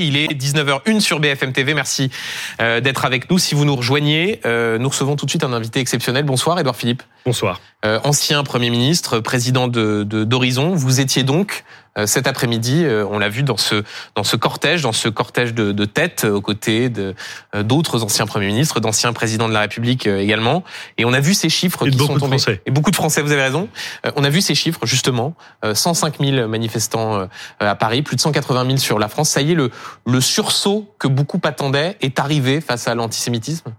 Il 0.00 0.16
est 0.16 0.26
19h01 0.26 0.98
sur 0.98 1.20
BFM 1.20 1.52
TV. 1.52 1.72
Merci 1.72 2.10
euh, 2.60 2.80
d'être 2.80 3.04
avec 3.04 3.30
nous. 3.30 3.38
Si 3.38 3.54
vous 3.54 3.64
nous 3.64 3.76
rejoignez, 3.76 4.40
euh, 4.44 4.76
nous 4.76 4.88
recevons 4.88 5.14
tout 5.14 5.24
de 5.24 5.30
suite 5.30 5.44
un 5.44 5.52
invité 5.52 5.78
exceptionnel. 5.78 6.24
Bonsoir, 6.24 6.58
Edouard 6.58 6.74
Philippe. 6.74 7.04
Bonsoir. 7.24 7.60
Euh, 7.84 8.00
ancien 8.02 8.42
Premier 8.42 8.70
ministre, 8.70 9.20
président 9.20 9.68
de 9.68 10.02
d'Horizon. 10.02 10.74
Vous 10.74 10.98
étiez 10.98 11.22
donc 11.22 11.62
cet 12.06 12.26
après-midi, 12.26 12.84
euh, 12.84 13.06
on 13.08 13.18
l'a 13.18 13.28
vu 13.28 13.42
dans 13.42 13.56
ce 13.56 13.82
dans 14.14 14.24
ce 14.24 14.36
cortège, 14.36 14.82
dans 14.82 14.92
ce 14.92 15.08
cortège 15.08 15.54
de, 15.54 15.72
de 15.72 15.84
têtes 15.84 16.24
aux 16.24 16.40
côtés 16.40 16.88
de 16.88 17.14
d'autres 17.62 18.02
anciens 18.02 18.26
premiers 18.26 18.48
ministres, 18.48 18.80
d'anciens 18.80 19.12
présidents 19.12 19.48
de 19.48 19.54
la 19.54 19.60
République 19.60 20.06
également. 20.06 20.64
Et 20.98 21.04
on 21.04 21.12
a 21.12 21.20
vu 21.20 21.34
ces 21.34 21.48
chiffres 21.48 21.86
et 21.86 21.90
qui 21.90 21.96
beaucoup 21.96 22.14
sont 22.14 22.18
tombés. 22.18 22.36
De 22.36 22.42
Français. 22.42 22.62
Et 22.66 22.70
beaucoup 22.70 22.90
de 22.90 22.96
Français, 22.96 23.22
vous 23.22 23.32
avez 23.32 23.42
raison. 23.42 23.68
On 24.16 24.24
a 24.24 24.30
vu 24.30 24.40
ces 24.40 24.54
chiffres 24.54 24.80
justement, 24.84 25.34
105 25.72 26.18
000 26.20 26.48
manifestants 26.48 27.28
à 27.60 27.74
Paris, 27.74 28.02
plus 28.02 28.16
de 28.16 28.20
180 28.20 28.66
000 28.66 28.76
sur 28.78 28.98
la 28.98 29.08
France. 29.08 29.30
Ça 29.30 29.40
y 29.40 29.52
est, 29.52 29.54
le 29.54 29.70
le 30.06 30.20
sursaut 30.20 30.94
que 30.98 31.08
beaucoup 31.08 31.40
attendaient 31.44 31.96
est 32.00 32.18
arrivé 32.18 32.60
face 32.60 32.88
à 32.88 32.94
l'antisémitisme? 32.94 33.74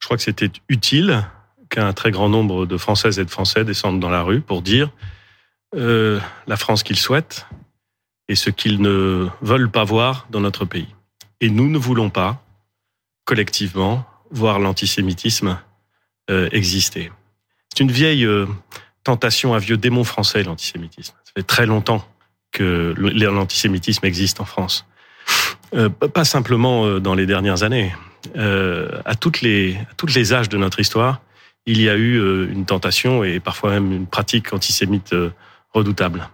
Je 0.00 0.06
crois 0.06 0.16
que 0.16 0.22
c'était 0.22 0.50
utile 0.68 1.24
qu'un 1.70 1.92
très 1.92 2.10
grand 2.10 2.28
nombre 2.28 2.66
de 2.66 2.76
Françaises 2.76 3.18
et 3.18 3.24
de 3.24 3.30
Français 3.30 3.64
descendent 3.64 4.00
dans 4.00 4.10
la 4.10 4.22
rue 4.22 4.40
pour 4.40 4.62
dire 4.62 4.90
euh, 5.76 6.20
la 6.46 6.56
France 6.56 6.84
qu'ils 6.84 6.98
souhaitent 6.98 7.46
et 8.28 8.36
ce 8.36 8.50
qu'ils 8.50 8.80
ne 8.80 9.28
veulent 9.42 9.70
pas 9.70 9.82
voir 9.82 10.26
dans 10.30 10.40
notre 10.40 10.64
pays. 10.64 10.86
Et 11.40 11.50
nous 11.50 11.68
ne 11.68 11.78
voulons 11.78 12.10
pas, 12.10 12.44
collectivement, 13.24 14.06
voir 14.30 14.60
l'antisémitisme 14.60 15.58
euh, 16.30 16.48
exister. 16.52 17.10
C'est 17.68 17.82
une 17.82 17.90
vieille 17.90 18.24
euh, 18.24 18.46
tentation, 19.02 19.54
un 19.54 19.58
vieux 19.58 19.76
démon 19.76 20.04
français, 20.04 20.44
l'antisémitisme. 20.44 21.14
Ça 21.24 21.32
fait 21.36 21.42
très 21.42 21.66
longtemps 21.66 22.06
que 22.52 22.94
l'antisémitisme 22.96 24.06
existe 24.06 24.40
en 24.40 24.44
France. 24.44 24.86
Pas 25.72 26.24
simplement 26.24 27.00
dans 27.00 27.16
les 27.16 27.26
dernières 27.26 27.64
années. 27.64 27.92
À 28.36 29.14
toutes 29.16 29.40
les 29.40 29.74
à 29.90 29.94
tous 29.96 30.06
les 30.14 30.32
âges 30.32 30.48
de 30.48 30.56
notre 30.56 30.78
histoire, 30.78 31.20
il 31.66 31.80
y 31.80 31.88
a 31.88 31.96
eu 31.96 32.48
une 32.48 32.64
tentation 32.64 33.24
et 33.24 33.40
parfois 33.40 33.70
même 33.70 33.90
une 33.90 34.06
pratique 34.06 34.52
antisémite 34.52 35.12
redoutable. 35.74 36.28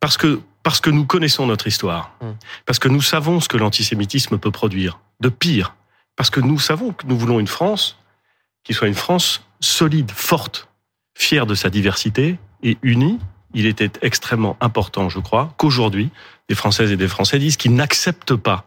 Parce 0.00 0.16
que 0.16 0.40
parce 0.62 0.80
que 0.80 0.90
nous 0.90 1.06
connaissons 1.06 1.46
notre 1.46 1.68
histoire, 1.68 2.10
Mm. 2.20 2.32
parce 2.64 2.80
que 2.80 2.88
nous 2.88 3.00
savons 3.00 3.38
ce 3.40 3.48
que 3.48 3.56
l'antisémitisme 3.56 4.36
peut 4.36 4.50
produire 4.50 4.98
de 5.20 5.28
pire, 5.28 5.76
parce 6.16 6.28
que 6.28 6.40
nous 6.40 6.58
savons 6.58 6.92
que 6.92 7.06
nous 7.06 7.16
voulons 7.16 7.38
une 7.38 7.46
France 7.46 7.98
qui 8.64 8.74
soit 8.74 8.88
une 8.88 8.94
France 8.94 9.42
solide, 9.60 10.10
forte, 10.10 10.68
fière 11.14 11.46
de 11.46 11.54
sa 11.54 11.70
diversité 11.70 12.38
et 12.64 12.78
unie. 12.82 13.20
Il 13.54 13.66
était 13.66 13.92
extrêmement 14.02 14.56
important, 14.60 15.08
je 15.08 15.20
crois, 15.20 15.54
qu'aujourd'hui, 15.56 16.10
des 16.48 16.56
Françaises 16.56 16.90
et 16.90 16.96
des 16.96 17.06
Français 17.06 17.38
disent 17.38 17.56
qu'ils 17.56 17.74
n'acceptent 17.74 18.34
pas 18.34 18.64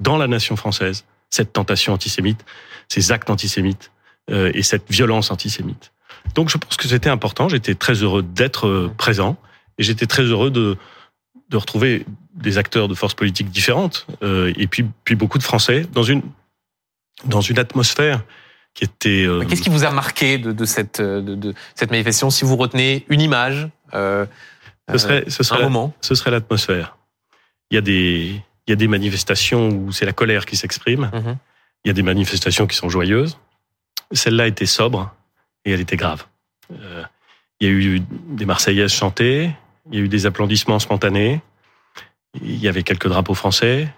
dans 0.00 0.18
la 0.18 0.28
nation 0.28 0.54
française 0.54 1.06
cette 1.30 1.54
tentation 1.54 1.94
antisémite, 1.94 2.44
ces 2.88 3.10
actes 3.10 3.30
antisémites 3.30 3.90
euh, 4.30 4.50
et 4.52 4.62
cette 4.62 4.90
violence 4.92 5.30
antisémite. 5.30 5.92
Donc 6.34 6.48
je 6.50 6.58
pense 6.58 6.76
que 6.76 6.88
c'était 6.88 7.08
important. 7.10 7.48
J'étais 7.48 7.74
très 7.74 7.94
heureux 7.94 8.22
d'être 8.22 8.66
euh, 8.66 8.92
présent 8.96 9.36
et 9.78 9.82
j'étais 9.82 10.06
très 10.06 10.22
heureux 10.22 10.50
de 10.50 10.76
de 11.48 11.56
retrouver 11.56 12.04
des 12.34 12.58
acteurs 12.58 12.88
de 12.88 12.94
forces 12.94 13.14
politiques 13.14 13.50
différentes 13.50 14.06
euh, 14.22 14.52
et 14.56 14.66
puis 14.66 14.84
puis 15.04 15.14
beaucoup 15.14 15.38
de 15.38 15.42
Français 15.44 15.86
dans 15.92 16.02
une 16.02 16.22
dans 17.24 17.40
une 17.40 17.58
atmosphère 17.58 18.22
qui 18.74 18.84
était. 18.84 19.24
euh, 19.26 19.44
Qu'est-ce 19.44 19.62
qui 19.62 19.70
vous 19.70 19.84
a 19.84 19.90
marqué 19.90 20.36
de, 20.38 20.52
de 20.52 20.64
cette 20.64 21.00
de, 21.00 21.20
de 21.34 21.54
cette 21.74 21.90
manifestation 21.90 22.30
Si 22.30 22.44
vous 22.44 22.56
retenez 22.56 23.06
une 23.08 23.20
image, 23.22 23.68
euh, 23.94 24.26
ce 24.90 24.98
serait 24.98 25.24
ce 25.28 25.40
un 25.42 25.44
serait 25.44 25.62
moment? 25.62 25.94
ce 26.00 26.14
serait 26.14 26.30
l'atmosphère. 26.30 26.96
Il 27.70 27.74
y 27.76 27.78
a 27.78 27.80
des 27.80 28.40
il 28.66 28.70
y 28.70 28.72
a 28.72 28.76
des 28.76 28.88
manifestations 28.88 29.68
où 29.68 29.92
c'est 29.92 30.04
la 30.04 30.12
colère 30.12 30.44
qui 30.44 30.56
s'exprime. 30.56 31.10
Mhm. 31.14 31.36
Il 31.84 31.88
y 31.88 31.90
a 31.90 31.94
des 31.94 32.02
manifestations 32.02 32.66
qui 32.66 32.76
sont 32.76 32.88
joyeuses. 32.88 33.38
Celle-là 34.12 34.48
était 34.48 34.66
sobre 34.66 35.14
et 35.66 35.72
elle 35.72 35.80
était 35.80 35.96
grave. 35.96 36.24
Euh, 36.72 37.02
il 37.60 37.68
y 37.68 37.70
a 37.70 37.72
eu 37.72 38.00
des 38.10 38.46
Marseillaises 38.46 38.92
chantées, 38.92 39.50
il 39.90 39.98
y 39.98 40.00
a 40.00 40.04
eu 40.04 40.08
des 40.08 40.24
applaudissements 40.24 40.78
spontanés, 40.78 41.40
il 42.42 42.56
y 42.56 42.68
avait 42.68 42.82
quelques 42.82 43.08
drapeaux 43.08 43.34
français, 43.34 43.88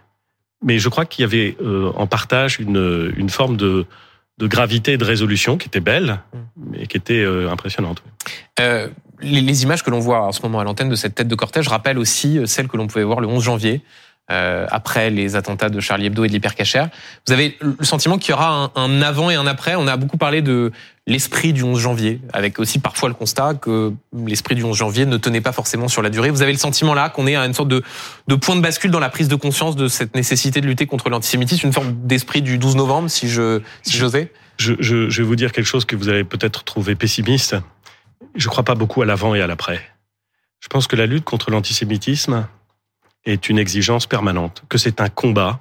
mais 0.62 0.78
je 0.78 0.88
crois 0.88 1.04
qu'il 1.04 1.22
y 1.22 1.24
avait 1.24 1.56
euh, 1.60 1.92
en 1.94 2.06
partage 2.06 2.58
une, 2.58 3.12
une 3.16 3.30
forme 3.30 3.56
de, 3.56 3.86
de 4.38 4.46
gravité 4.46 4.92
et 4.92 4.96
de 4.96 5.04
résolution 5.04 5.56
qui 5.56 5.68
était 5.68 5.80
belle, 5.80 6.20
mais 6.56 6.86
qui 6.86 6.96
était 6.96 7.20
euh, 7.20 7.50
impressionnante. 7.50 8.02
Euh, 8.60 8.88
les, 9.20 9.40
les 9.40 9.62
images 9.62 9.82
que 9.82 9.90
l'on 9.90 10.00
voit 10.00 10.22
en 10.22 10.32
ce 10.32 10.42
moment 10.42 10.60
à 10.60 10.64
l'antenne 10.64 10.88
de 10.88 10.94
cette 10.94 11.14
tête 11.14 11.28
de 11.28 11.34
cortège 11.34 11.68
rappellent 11.68 11.98
aussi 11.98 12.40
celles 12.46 12.68
que 12.68 12.76
l'on 12.76 12.86
pouvait 12.86 13.04
voir 13.04 13.20
le 13.20 13.28
11 13.28 13.42
janvier. 13.42 13.82
Euh, 14.30 14.66
après 14.70 15.08
les 15.08 15.36
attentats 15.36 15.70
de 15.70 15.80
Charlie 15.80 16.06
Hebdo 16.06 16.24
et 16.24 16.28
de 16.28 16.32
l'hypercachère. 16.32 16.88
Vous 17.26 17.32
avez 17.32 17.56
le 17.60 17.82
sentiment 17.82 18.18
qu'il 18.18 18.30
y 18.30 18.34
aura 18.34 18.72
un, 18.74 19.02
avant 19.02 19.30
et 19.30 19.36
un 19.36 19.46
après. 19.46 19.74
On 19.74 19.86
a 19.86 19.96
beaucoup 19.96 20.18
parlé 20.18 20.42
de 20.42 20.70
l'esprit 21.06 21.54
du 21.54 21.62
11 21.62 21.78
janvier, 21.78 22.20
avec 22.34 22.58
aussi 22.58 22.78
parfois 22.78 23.08
le 23.08 23.14
constat 23.14 23.54
que 23.54 23.94
l'esprit 24.26 24.54
du 24.54 24.64
11 24.64 24.76
janvier 24.76 25.06
ne 25.06 25.16
tenait 25.16 25.40
pas 25.40 25.52
forcément 25.52 25.88
sur 25.88 26.02
la 26.02 26.10
durée. 26.10 26.28
Vous 26.28 26.42
avez 26.42 26.52
le 26.52 26.58
sentiment 26.58 26.92
là 26.92 27.08
qu'on 27.08 27.26
est 27.26 27.36
à 27.36 27.46
une 27.46 27.54
sorte 27.54 27.68
de, 27.68 27.82
de 28.26 28.34
point 28.34 28.54
de 28.54 28.60
bascule 28.60 28.90
dans 28.90 29.00
la 29.00 29.08
prise 29.08 29.28
de 29.28 29.36
conscience 29.36 29.76
de 29.76 29.88
cette 29.88 30.14
nécessité 30.14 30.60
de 30.60 30.66
lutter 30.66 30.84
contre 30.84 31.08
l'antisémitisme, 31.08 31.66
une 31.66 31.72
forme 31.72 31.94
d'esprit 32.04 32.42
du 32.42 32.58
12 32.58 32.76
novembre, 32.76 33.08
si 33.08 33.28
je 33.28 33.62
si 33.82 33.96
j'osais. 33.96 34.30
Je, 34.58 34.74
je, 34.80 35.08
je 35.08 35.22
vais 35.22 35.26
vous 35.26 35.36
dire 35.36 35.52
quelque 35.52 35.64
chose 35.64 35.86
que 35.86 35.96
vous 35.96 36.10
allez 36.10 36.24
peut-être 36.24 36.64
trouver 36.64 36.96
pessimiste. 36.96 37.56
Je 38.34 38.46
ne 38.46 38.50
crois 38.50 38.64
pas 38.64 38.74
beaucoup 38.74 39.00
à 39.00 39.06
l'avant 39.06 39.34
et 39.34 39.40
à 39.40 39.46
l'après. 39.46 39.80
Je 40.60 40.68
pense 40.68 40.86
que 40.86 40.96
la 40.96 41.06
lutte 41.06 41.24
contre 41.24 41.50
l'antisémitisme 41.50 42.46
est 43.24 43.48
une 43.48 43.58
exigence 43.58 44.06
permanente, 44.06 44.64
que 44.68 44.78
c'est 44.78 45.00
un 45.00 45.08
combat 45.08 45.60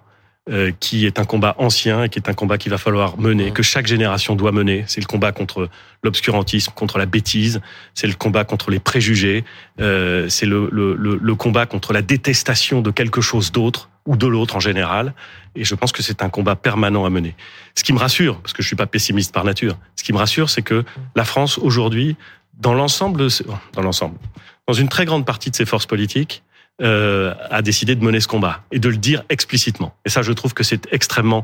euh, 0.50 0.72
qui 0.80 1.06
est 1.06 1.20
un 1.20 1.26
combat 1.26 1.56
ancien 1.58 2.04
et 2.04 2.10
qui 2.10 2.20
est 2.20 2.30
un 2.30 2.34
combat 2.34 2.58
qu'il 2.58 2.72
va 2.72 2.78
falloir 2.78 3.20
mener, 3.20 3.52
que 3.52 3.64
chaque 3.64 3.86
génération 3.86 4.34
doit 4.34 4.54
mener. 4.54 4.86
C'est 4.88 5.02
le 5.02 5.06
combat 5.06 5.34
contre 5.34 5.68
l'obscurantisme, 6.04 6.72
contre 6.74 6.98
la 6.98 7.06
bêtise, 7.06 7.60
c'est 7.94 8.08
le 8.08 8.14
combat 8.14 8.46
contre 8.46 8.72
les 8.72 8.80
préjugés, 8.80 9.44
euh, 9.82 10.30
c'est 10.30 10.46
le, 10.46 10.70
le, 10.72 10.96
le, 10.96 11.20
le 11.22 11.36
combat 11.36 11.66
contre 11.66 11.92
la 11.92 12.02
détestation 12.02 12.82
de 12.82 12.92
quelque 12.92 13.20
chose 13.20 13.52
d'autre 13.52 13.90
ou 14.06 14.16
de 14.16 14.26
l'autre 14.26 14.56
en 14.56 14.62
général. 14.62 15.14
Et 15.56 15.66
je 15.66 15.76
pense 15.76 15.92
que 15.92 16.02
c'est 16.02 16.22
un 16.22 16.30
combat 16.30 16.56
permanent 16.56 17.04
à 17.04 17.10
mener. 17.10 17.36
Ce 17.76 17.84
qui 17.84 17.92
me 17.92 18.00
rassure, 18.00 18.40
parce 18.40 18.54
que 18.54 18.62
je 18.62 18.68
suis 18.68 18.78
pas 18.78 18.88
pessimiste 18.88 19.34
par 19.34 19.44
nature, 19.44 19.78
ce 19.98 20.04
qui 20.06 20.14
me 20.14 20.18
rassure, 20.18 20.50
c'est 20.50 20.62
que 20.62 20.86
la 21.16 21.26
France 21.26 21.58
aujourd'hui, 21.58 22.16
dans 22.58 22.74
l'ensemble, 22.74 23.28
dans 23.74 23.82
l'ensemble, 23.82 24.18
dans 24.66 24.74
une 24.74 24.88
très 24.88 25.04
grande 25.04 25.26
partie 25.26 25.52
de 25.52 25.58
ses 25.58 25.66
forces 25.66 25.88
politiques, 25.88 26.42
euh, 26.82 27.34
a 27.50 27.62
décidé 27.62 27.96
de 27.96 28.04
mener 28.04 28.20
ce 28.20 28.28
combat 28.28 28.62
et 28.72 28.80
de 28.80 28.90
le 28.90 28.98
dire 28.98 29.24
explicitement. 29.30 29.96
Et 30.06 30.10
ça, 30.10 30.22
je 30.22 30.32
trouve 30.32 30.54
que 30.54 30.64
c'est 30.64 30.88
extrêmement 30.94 31.44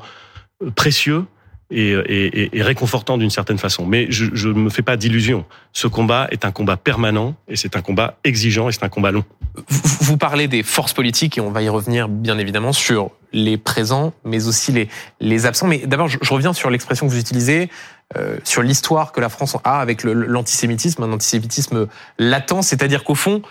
euh, 0.62 0.70
précieux 0.70 1.26
et, 1.72 2.62
réconfortant 2.62 3.18
d'une 3.18 3.30
certaine 3.30 3.58
façon. 3.58 3.86
Mais 3.86 4.06
je 4.10 4.48
ne 4.48 4.54
me 4.54 4.70
fais 4.70 4.84
pas 4.84 4.96
d'illusions. 4.96 5.46
Ce 5.72 5.88
combat 5.88 6.28
est 6.30 6.46
un 6.46 6.52
combat 6.52 6.78
permanent 6.78 7.36
et 7.48 7.56
c'est 7.56 7.76
un 7.76 7.82
combat 7.82 8.18
exigeant 8.24 8.70
et 8.70 8.72
c'est 8.72 8.84
un 8.84 8.90
combat 8.90 9.12
long. 9.12 9.24
Vous, 9.68 10.18
parlez 10.18 10.48
des 10.48 10.64
forces 10.64 10.94
politiques 10.94 11.38
et 11.38 11.42
on 11.42 11.52
va 11.52 11.62
y 11.62 11.70
revenir 11.70 12.10
bien 12.10 12.38
évidemment 12.38 12.74
sur 12.74 13.12
les 13.32 13.58
présents, 13.58 14.14
mais 14.24 14.48
aussi 14.48 14.72
les, 14.72 14.88
les 15.20 15.46
absents. 15.46 15.68
Mais 15.68 15.80
d'abord, 15.80 16.08
je, 16.08 16.18
reviens 16.30 16.54
sur 16.54 16.70
l'expression 16.70 17.08
que 17.08 17.12
vous 17.12 17.20
utilisez, 17.20 17.70
euh, 18.18 18.38
sur 18.44 18.62
l'histoire 18.62 19.12
que 19.12 19.22
la 19.22 19.30
France 19.30 19.58
a 19.64 19.80
avec 19.80 20.04
l'antisémitisme, 20.04 21.04
un 21.04 21.12
antisémitisme 21.12 21.88
latent, 22.18 22.62
c'est-à-dire 22.62 23.04
qu'au 23.04 23.16
fond, 23.16 23.42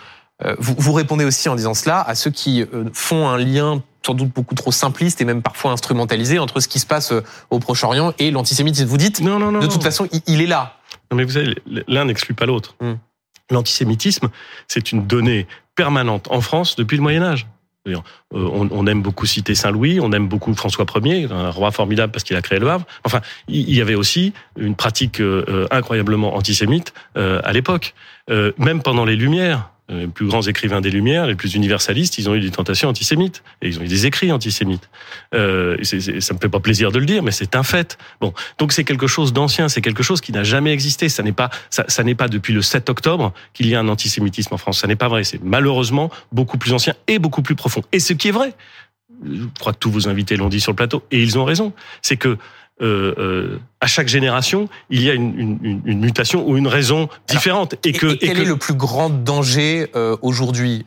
vous, 0.59 0.75
vous 0.77 0.93
répondez 0.93 1.25
aussi 1.25 1.47
en 1.49 1.55
disant 1.55 1.73
cela 1.73 2.01
à 2.01 2.15
ceux 2.15 2.31
qui 2.31 2.61
euh, 2.61 2.85
font 2.93 3.27
un 3.27 3.37
lien 3.37 3.81
sans 4.05 4.13
doute 4.13 4.29
beaucoup 4.29 4.55
trop 4.55 4.71
simpliste 4.71 5.21
et 5.21 5.25
même 5.25 5.41
parfois 5.41 5.71
instrumentalisé 5.71 6.39
entre 6.39 6.59
ce 6.59 6.67
qui 6.67 6.79
se 6.79 6.85
passe 6.85 7.11
euh, 7.11 7.21
au 7.49 7.59
Proche-Orient 7.59 8.13
et 8.19 8.31
l'antisémitisme. 8.31 8.87
Vous 8.87 8.97
dites, 8.97 9.21
Non, 9.21 9.39
non, 9.39 9.51
non. 9.51 9.59
de 9.59 9.67
toute 9.67 9.83
façon, 9.83 10.07
il, 10.27 10.41
est 10.41 10.47
là. 10.47 10.77
Non, 11.11 11.17
mais 11.17 11.23
vous 11.23 11.31
savez, 11.31 11.55
l'un 11.87 12.05
n'exclut 12.05 12.33
pas 12.33 12.45
l'autre. 12.45 12.75
Hmm. 12.81 12.95
L'antisémitisme, 13.49 14.29
c'est 14.67 14.91
une 14.91 15.05
donnée 15.05 15.47
permanente 15.75 16.27
en 16.29 16.41
France 16.41 16.75
depuis 16.75 16.97
le 16.97 17.03
Moyen 17.03 17.23
Âge. 17.23 17.47
Euh, 17.87 17.97
On, 18.31 18.87
aime 18.87 19.01
beaucoup 19.01 19.25
citer 19.25 19.55
Saint-Louis, 19.55 19.99
on 19.99 20.13
aime 20.13 20.29
beaucoup 20.29 20.53
François 20.53 20.85
Ier, 21.03 21.27
un 21.29 21.49
roi 21.49 21.71
formidable 21.71 22.13
parce 22.13 22.23
qu'il 22.23 22.37
a 22.37 22.41
créé 22.41 22.57
le 22.57 22.69
Havre. 22.69 22.85
Enfin, 23.03 23.19
il 23.49 23.73
y 23.73 23.81
avait 23.81 23.95
aussi 23.95 24.31
une 24.57 24.75
pratique 24.75 25.19
euh, 25.19 25.43
euh, 25.49 25.67
incroyablement 25.69 26.35
antisémite 26.35 26.93
euh, 27.17 27.41
à 27.43 27.51
l'époque. 27.51 27.93
Euh, 28.29 28.53
même 28.57 28.81
pendant 28.81 29.03
les 29.03 29.17
Lumières, 29.17 29.57
euh, 29.59 29.72
les 29.89 30.07
plus 30.07 30.25
grands 30.27 30.41
écrivains 30.41 30.79
des 30.81 30.89
Lumières, 30.89 31.27
les 31.27 31.35
plus 31.35 31.55
universalistes, 31.55 32.17
ils 32.17 32.29
ont 32.29 32.35
eu 32.35 32.39
des 32.39 32.51
tentations 32.51 32.87
antisémites 32.89 33.43
et 33.61 33.67
ils 33.67 33.79
ont 33.79 33.83
eu 33.83 33.87
des 33.87 34.05
écrits 34.05 34.31
antisémites. 34.31 34.89
Euh, 35.35 35.77
c'est- 35.83 36.21
ça 36.21 36.33
me 36.33 36.39
fait 36.39 36.49
pas 36.49 36.59
plaisir 36.61 36.91
de 36.91 36.99
le 36.99 37.05
dire, 37.05 37.21
mais 37.21 37.31
c'est 37.31 37.55
un 37.55 37.63
fait. 37.63 37.97
Bon, 38.21 38.33
donc 38.59 38.71
c'est 38.71 38.85
quelque 38.85 39.07
chose 39.07 39.33
d'ancien, 39.33 39.67
c'est 39.69 39.81
quelque 39.81 40.01
chose 40.01 40.21
qui 40.21 40.31
n'a 40.31 40.43
jamais 40.43 40.71
existé. 40.71 41.09
Ça 41.09 41.21
n'est 41.21 41.33
pas, 41.33 41.49
ça, 41.69 41.83
ça 41.89 42.03
n'est 42.03 42.15
pas 42.15 42.27
depuis 42.29 42.53
le 42.53 42.61
7 42.61 42.89
octobre 42.89 43.33
qu'il 43.53 43.67
y 43.67 43.75
a 43.75 43.79
un 43.79 43.87
antisémitisme 43.89 44.53
en 44.53 44.57
France. 44.57 44.79
Ça 44.79 44.87
n'est 44.87 44.95
pas 44.95 45.09
vrai. 45.09 45.23
C'est 45.25 45.43
malheureusement 45.43 46.09
beaucoup 46.31 46.57
plus 46.57 46.71
ancien 46.73 46.93
et 47.07 47.19
beaucoup 47.19 47.41
plus 47.41 47.55
profond. 47.55 47.81
Et 47.91 47.99
ce 47.99 48.13
qui 48.13 48.29
est 48.29 48.31
vrai, 48.31 48.53
je 49.25 49.43
crois 49.59 49.73
que 49.73 49.79
tous 49.79 49.91
vos 49.91 50.07
invités 50.07 50.37
l'ont 50.37 50.49
dit 50.49 50.59
sur 50.61 50.71
le 50.71 50.75
plateau, 50.77 51.03
et 51.11 51.21
ils 51.21 51.37
ont 51.37 51.45
raison. 51.45 51.73
C'est 52.01 52.17
que 52.17 52.37
euh, 52.81 53.13
euh, 53.19 53.59
à 53.81 53.87
chaque 53.87 54.07
génération, 54.07 54.67
il 54.89 55.03
y 55.03 55.09
a 55.09 55.13
une, 55.13 55.39
une, 55.39 55.81
une 55.85 55.99
mutation 55.99 56.47
ou 56.47 56.57
une 56.57 56.67
raison 56.67 57.07
différente. 57.27 57.75
et, 57.85 57.91
que, 57.91 58.07
et, 58.07 58.17
quel 58.17 58.39
est 58.39 58.45
le 58.45 58.57
plus 58.57 58.73
grand 58.73 59.11
danger 59.11 59.87
euh, 59.95 60.17
aujourd'hui 60.23 60.83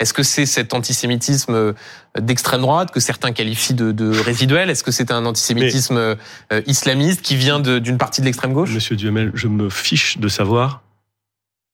Est-ce 0.00 0.14
que 0.14 0.22
c'est 0.22 0.46
cet 0.46 0.72
antisémitisme 0.72 1.74
d'extrême 2.18 2.62
droite 2.62 2.90
que 2.90 3.00
certains 3.00 3.32
qualifient 3.32 3.74
de, 3.74 3.92
de 3.92 4.10
résiduel? 4.18 4.70
Est-ce 4.70 4.82
que 4.82 4.90
c'est 4.90 5.10
un 5.10 5.26
antisémitisme 5.26 6.16
Mais, 6.50 6.62
islamiste 6.66 7.20
qui 7.20 7.36
vient 7.36 7.60
d'une 7.60 7.98
partie 7.98 8.22
de 8.22 8.26
l'extrême 8.26 8.54
gauche? 8.54 8.72
Monsieur 8.72 8.96
Duhamel, 8.96 9.32
je 9.34 9.48
me 9.48 9.68
fiche 9.68 10.18
de 10.18 10.28
savoir 10.28 10.82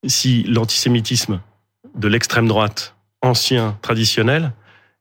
si 0.07 0.43
l'antisémitisme 0.43 1.41
de 1.95 2.09
l'extrême 2.09 2.49
droite 2.49 2.97
ancien, 3.21 3.79
traditionnel, 3.83 4.53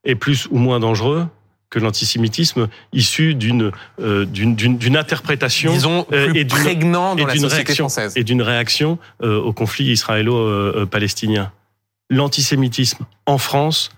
est 0.04 0.16
plus 0.16 0.48
ou 0.52 0.58
moins 0.58 0.80
dangereux 0.80 1.28
que 1.72 1.80
l'antisémitisme 1.80 2.68
issu 2.94 3.34
d'une 3.34 3.72
euh, 4.00 4.26
d'une 4.26 4.98
interprétation 4.98 5.72
Disons, 5.72 6.06
euh, 6.12 6.34
et 6.36 6.44
d'une 6.44 6.92
dans 6.92 7.18
et 7.18 7.26
d'une 7.26 7.46
réaction 7.46 7.86
française. 7.86 8.14
et 8.16 8.24
d'une 8.24 8.42
réaction 8.44 9.00
euh, 9.24 9.40
au 9.40 9.54
conflit 9.54 9.86
israélo-palestinien. 9.86 11.52
L'antisémitisme 12.10 13.06
en 13.26 13.38
France, 13.38 13.90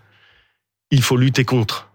il 0.91 1.01
faut 1.01 1.17
lutter 1.17 1.43
contre. 1.43 1.89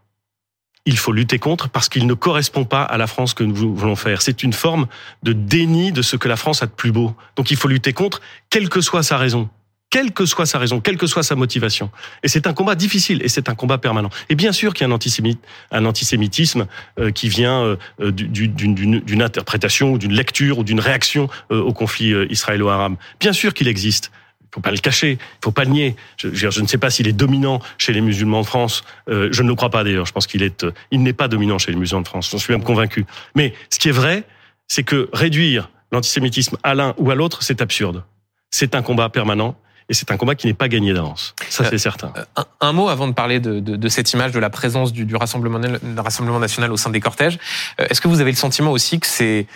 Il 0.85 0.99
faut 0.99 1.13
lutter 1.13 1.39
contre 1.39 1.69
parce 1.69 1.89
qu'il 1.89 2.07
ne 2.07 2.15
correspond 2.15 2.65
pas 2.65 2.83
à 2.83 2.97
la 2.97 3.07
France 3.07 3.33
que 3.33 3.45
nous 3.45 3.75
voulons 3.75 3.95
faire. 3.95 4.21
C'est 4.21 4.43
une 4.43 4.55
forme 4.55 4.89
de 5.23 5.33
déni 5.33 5.93
de 5.93 6.03
ce 6.03 6.17
que 6.17 6.27
la 6.27 6.37
France 6.37 6.63
a 6.63 6.67
de 6.67 6.73
plus 6.73 6.91
beau. 6.91 7.15
Donc 7.37 7.53
il 7.53 7.57
faut 7.57 7.69
lutter 7.69 7.93
contre, 7.93 8.21
quelle 8.51 8.69
que 8.69 8.81
soit 8.81 9.05
sa 9.05 9.17
raison 9.17 9.49
quelle 9.91 10.13
que 10.13 10.27
soit 10.27 10.47
sa 10.47 10.59
raison, 10.59 10.81
quelle 10.81 10.97
que 10.97 11.07
soit 11.07 11.23
sa 11.23 11.35
motivation. 11.35 11.91
Et 12.23 12.29
c'est 12.29 12.47
un 12.47 12.53
combat 12.53 12.75
difficile 12.75 13.23
et 13.23 13.29
c'est 13.29 13.49
un 13.49 13.55
combat 13.55 13.79
permanent. 13.79 14.11
Et 14.29 14.35
bien 14.35 14.53
sûr 14.53 14.75
qu'il 14.75 14.87
y 14.87 14.91
a 14.91 14.93
un, 14.93 14.95
antisémite, 14.95 15.41
un 15.71 15.85
antisémitisme 15.85 16.67
euh, 16.99 17.11
qui 17.11 17.29
vient 17.29 17.77
euh, 18.01 18.11
d'une 18.13 19.23
interprétation 19.23 19.93
ou 19.93 19.99
d'une 19.99 20.13
lecture 20.13 20.59
ou 20.59 20.65
d'une 20.65 20.81
réaction 20.81 21.29
euh, 21.51 21.61
au 21.61 21.73
conflit 21.73 22.13
israélo-arabe. 22.31 22.97
Bien 23.21 23.33
sûr 23.33 23.55
qu'il 23.55 23.69
existe. 23.69 24.11
Il 24.51 24.55
faut 24.55 24.61
pas 24.63 24.71
le 24.71 24.79
cacher, 24.79 25.13
il 25.13 25.45
faut 25.45 25.51
pas 25.51 25.65
le 25.65 25.71
nier. 25.71 25.97
Je, 26.17 26.35
je, 26.35 26.61
ne 26.63 26.67
sais 26.67 26.79
pas 26.79 26.89
s'il 26.89 27.07
est 27.07 27.13
dominant 27.13 27.61
chez 27.77 27.93
les 27.93 28.01
musulmans 28.01 28.41
de 28.41 28.47
France. 28.47 28.83
Euh, 29.11 29.29
je 29.31 29.43
ne 29.43 29.49
le 29.49 29.55
crois 29.55 29.69
pas 29.69 29.85
d'ailleurs. 29.85 30.07
Je 30.07 30.13
pense 30.13 30.27
qu'il 30.27 30.43
est, 30.43 30.65
il 30.91 31.03
n'est 31.03 31.13
pas 31.13 31.29
dominant 31.29 31.59
chez 31.59 31.71
les 31.71 31.77
musulmans 31.77 32.01
de 32.01 32.09
France. 32.09 32.31
J'en 32.31 32.39
suis 32.39 32.55
même 32.55 32.65
convaincu. 32.65 33.05
Mais 33.35 33.53
ce 33.69 33.79
qui 33.79 33.91
est 33.91 33.93
vrai, 33.93 34.25
c'est 34.67 34.85
que 34.85 35.11
réduire 35.13 35.71
l'antisémitisme 35.93 36.57
à 36.63 36.75
l'un 36.75 36.95
ou 36.97 37.11
à 37.11 37.15
l'autre, 37.15 37.43
c'est 37.43 37.61
absurde. 37.61 38.05
C'est 38.51 38.75
un 38.75 38.81
combat 38.81 39.11
permanent 39.11 39.55
et 39.89 39.95
c'est 39.95 40.11
un 40.11 40.17
combat 40.17 40.35
qui 40.35 40.47
n'est 40.47 40.55
pas 40.55 40.69
gagné 40.69 40.93
d'avance. 40.93 41.35
Ça, 41.49 41.65
c'est 41.65 41.75
euh, 41.75 41.79
certain. 41.79 42.13
Un, 42.37 42.45
un, 42.61 42.73
mot 42.73 42.89
avant 42.89 43.09
de 43.09 43.15
parler 43.15 43.41
de, 43.41 43.61
de, 43.61 43.77
de, 43.77 43.89
cette 43.89 44.13
image 44.13 44.33
de 44.33 44.39
la 44.39 44.51
présence 44.51 44.93
du, 44.93 45.05
du 45.07 45.17
Rassemblement, 45.17 45.61
Rassemblement 45.97 46.39
national 46.39 46.73
au 46.73 46.77
sein 46.77 46.91
des 46.91 47.01
cortèges. 47.01 47.39
Euh, 47.81 47.87
est-ce 47.89 48.01
que 48.01 48.09
vous 48.09 48.21
avez 48.21 48.31
le 48.31 48.37
sentiment 48.37 48.71
aussi 48.71 49.01
que 49.01 49.07
c'est 49.07 49.47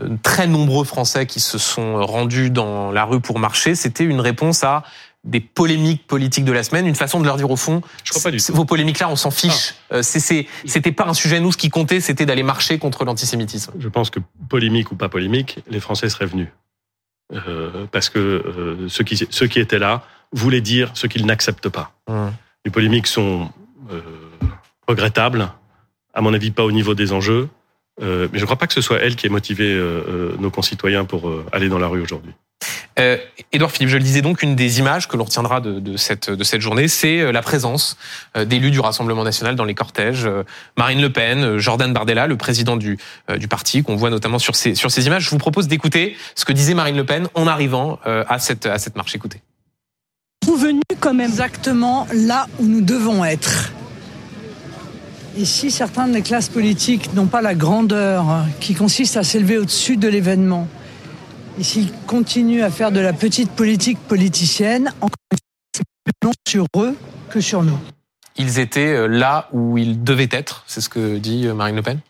euh, 0.00 0.16
très 0.22 0.46
nombreux 0.46 0.84
Français 0.84 1.26
qui 1.26 1.40
se 1.40 1.58
sont 1.58 2.04
rendus 2.06 2.50
dans 2.50 2.92
la 2.92 3.04
rue 3.04 3.20
pour 3.20 3.40
marcher, 3.40 3.74
c'était 3.74 4.04
une 4.04 4.20
réponse 4.20 4.62
à 4.62 4.84
des 5.24 5.40
polémiques 5.40 6.06
politiques 6.06 6.44
de 6.44 6.52
la 6.52 6.64
semaine, 6.64 6.86
une 6.86 6.96
façon 6.96 7.20
de 7.20 7.26
leur 7.26 7.36
dire 7.36 7.50
au 7.50 7.56
fond, 7.56 7.80
Je 8.02 8.10
crois 8.10 8.22
pas 8.22 8.30
du 8.32 8.42
tout. 8.42 8.52
vos 8.52 8.64
polémiques-là, 8.64 9.08
on 9.08 9.14
s'en 9.14 9.30
fiche. 9.30 9.74
Ah. 9.90 10.02
C'était 10.02 10.92
pas 10.92 11.06
un 11.06 11.14
sujet, 11.14 11.38
nous, 11.38 11.52
ce 11.52 11.56
qui 11.56 11.70
comptait, 11.70 12.00
c'était 12.00 12.26
d'aller 12.26 12.42
marcher 12.42 12.78
contre 12.80 13.04
l'antisémitisme. 13.04 13.72
Je 13.78 13.88
pense 13.88 14.10
que 14.10 14.18
polémique 14.48 14.90
ou 14.90 14.96
pas 14.96 15.08
polémique, 15.08 15.60
les 15.70 15.78
Français 15.78 16.08
seraient 16.08 16.26
venus. 16.26 16.48
Euh, 17.32 17.86
parce 17.90 18.10
que 18.10 18.18
euh, 18.18 18.88
ceux, 18.88 19.04
qui, 19.04 19.16
ceux 19.30 19.46
qui 19.46 19.58
étaient 19.58 19.78
là 19.78 20.02
voulaient 20.32 20.60
dire 20.60 20.90
ce 20.94 21.06
qu'ils 21.06 21.26
n'acceptent 21.26 21.68
pas. 21.68 21.92
Mmh. 22.08 22.28
Les 22.64 22.70
polémiques 22.70 23.06
sont 23.06 23.50
euh, 23.90 24.00
regrettables, 24.86 25.50
à 26.14 26.20
mon 26.20 26.34
avis 26.34 26.50
pas 26.50 26.64
au 26.64 26.72
niveau 26.72 26.94
des 26.94 27.12
enjeux, 27.12 27.48
mais 28.00 28.28
je 28.32 28.38
ne 28.38 28.44
crois 28.44 28.56
pas 28.56 28.66
que 28.66 28.72
ce 28.72 28.80
soit 28.80 28.98
elle 28.98 29.16
qui 29.16 29.26
ait 29.26 29.30
motivé 29.30 29.78
nos 30.40 30.50
concitoyens 30.50 31.04
pour 31.04 31.30
aller 31.52 31.68
dans 31.68 31.78
la 31.78 31.86
rue 31.86 32.00
aujourd'hui. 32.00 32.32
Euh, 32.98 33.16
Édouard 33.52 33.70
Philippe, 33.70 33.90
je 33.90 33.96
le 33.96 34.02
disais 34.02 34.22
donc, 34.22 34.42
une 34.42 34.56
des 34.56 34.78
images 34.78 35.08
que 35.08 35.16
l'on 35.16 35.24
retiendra 35.24 35.60
de, 35.60 35.96
cette, 35.96 36.60
journée, 36.60 36.88
c'est 36.88 37.20
euh, 37.20 37.32
la 37.32 37.42
présence 37.42 37.96
euh, 38.36 38.44
d'élus 38.44 38.70
du 38.70 38.80
Rassemblement 38.80 39.24
national 39.24 39.56
dans 39.56 39.64
les 39.64 39.74
cortèges. 39.74 40.24
Euh, 40.24 40.44
Marine 40.76 41.00
Le 41.00 41.12
Pen, 41.12 41.58
Jordan 41.58 41.92
Bardella, 41.92 42.26
le 42.26 42.36
président 42.36 42.76
du, 42.76 42.98
parti, 43.48 43.82
qu'on 43.82 43.96
voit 43.96 44.10
notamment 44.10 44.38
sur 44.38 44.56
ces, 44.56 44.74
images. 45.06 45.24
Je 45.24 45.30
vous 45.30 45.38
propose 45.38 45.68
d'écouter 45.68 46.16
ce 46.34 46.44
que 46.44 46.52
disait 46.52 46.74
Marine 46.74 46.96
Le 46.96 47.04
Pen 47.04 47.28
en 47.34 47.46
arrivant 47.46 47.98
à 48.04 48.38
cette, 48.38 48.66
marche. 48.96 49.14
Écoutez. 49.14 49.40
Venu 50.46 50.80
comme 51.00 51.20
exactement 51.20 52.06
là 52.14 52.46
où 52.58 52.66
nous 52.66 52.80
devons 52.80 53.24
être. 53.24 53.72
Ici, 55.36 55.70
certains 55.70 56.08
des 56.08 56.22
classes 56.22 56.48
politiques 56.48 57.14
n'ont 57.14 57.26
pas 57.26 57.42
la 57.42 57.54
grandeur 57.54 58.44
qui 58.60 58.74
consiste 58.74 59.16
à 59.16 59.22
s'élever 59.22 59.58
au-dessus 59.58 59.96
de 59.96 60.08
l'événement 60.08 60.68
et 60.68 60.81
s'ils 61.60 61.92
continuent 62.06 62.62
à 62.62 62.70
faire 62.70 62.92
de 62.92 63.00
la 63.00 63.12
petite 63.12 63.50
politique 63.52 63.98
politicienne, 63.98 64.92
encore 65.00 65.16
c'est 65.74 65.84
plus 66.04 66.14
long 66.22 66.32
sur 66.48 66.66
eux 66.76 66.96
que 67.30 67.40
sur 67.40 67.62
nous. 67.62 67.78
Ils 68.36 68.58
étaient 68.58 68.94
euh, 68.94 69.06
là 69.06 69.48
où 69.52 69.76
ils 69.78 70.02
devaient 70.02 70.28
être, 70.30 70.64
c'est 70.66 70.80
ce 70.80 70.88
que 70.88 71.18
dit 71.18 71.46
euh, 71.46 71.54
Marine 71.54 71.76
Le 71.76 71.82
Pen? 71.82 72.00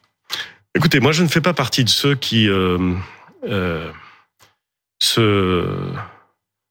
Écoutez, 0.74 1.00
moi 1.00 1.12
je 1.12 1.22
ne 1.22 1.28
fais 1.28 1.40
pas 1.40 1.52
partie 1.52 1.84
de 1.84 1.88
ceux 1.88 2.14
qui 2.14 2.48
euh, 2.48 2.94
euh, 3.44 3.90
se 5.00 5.92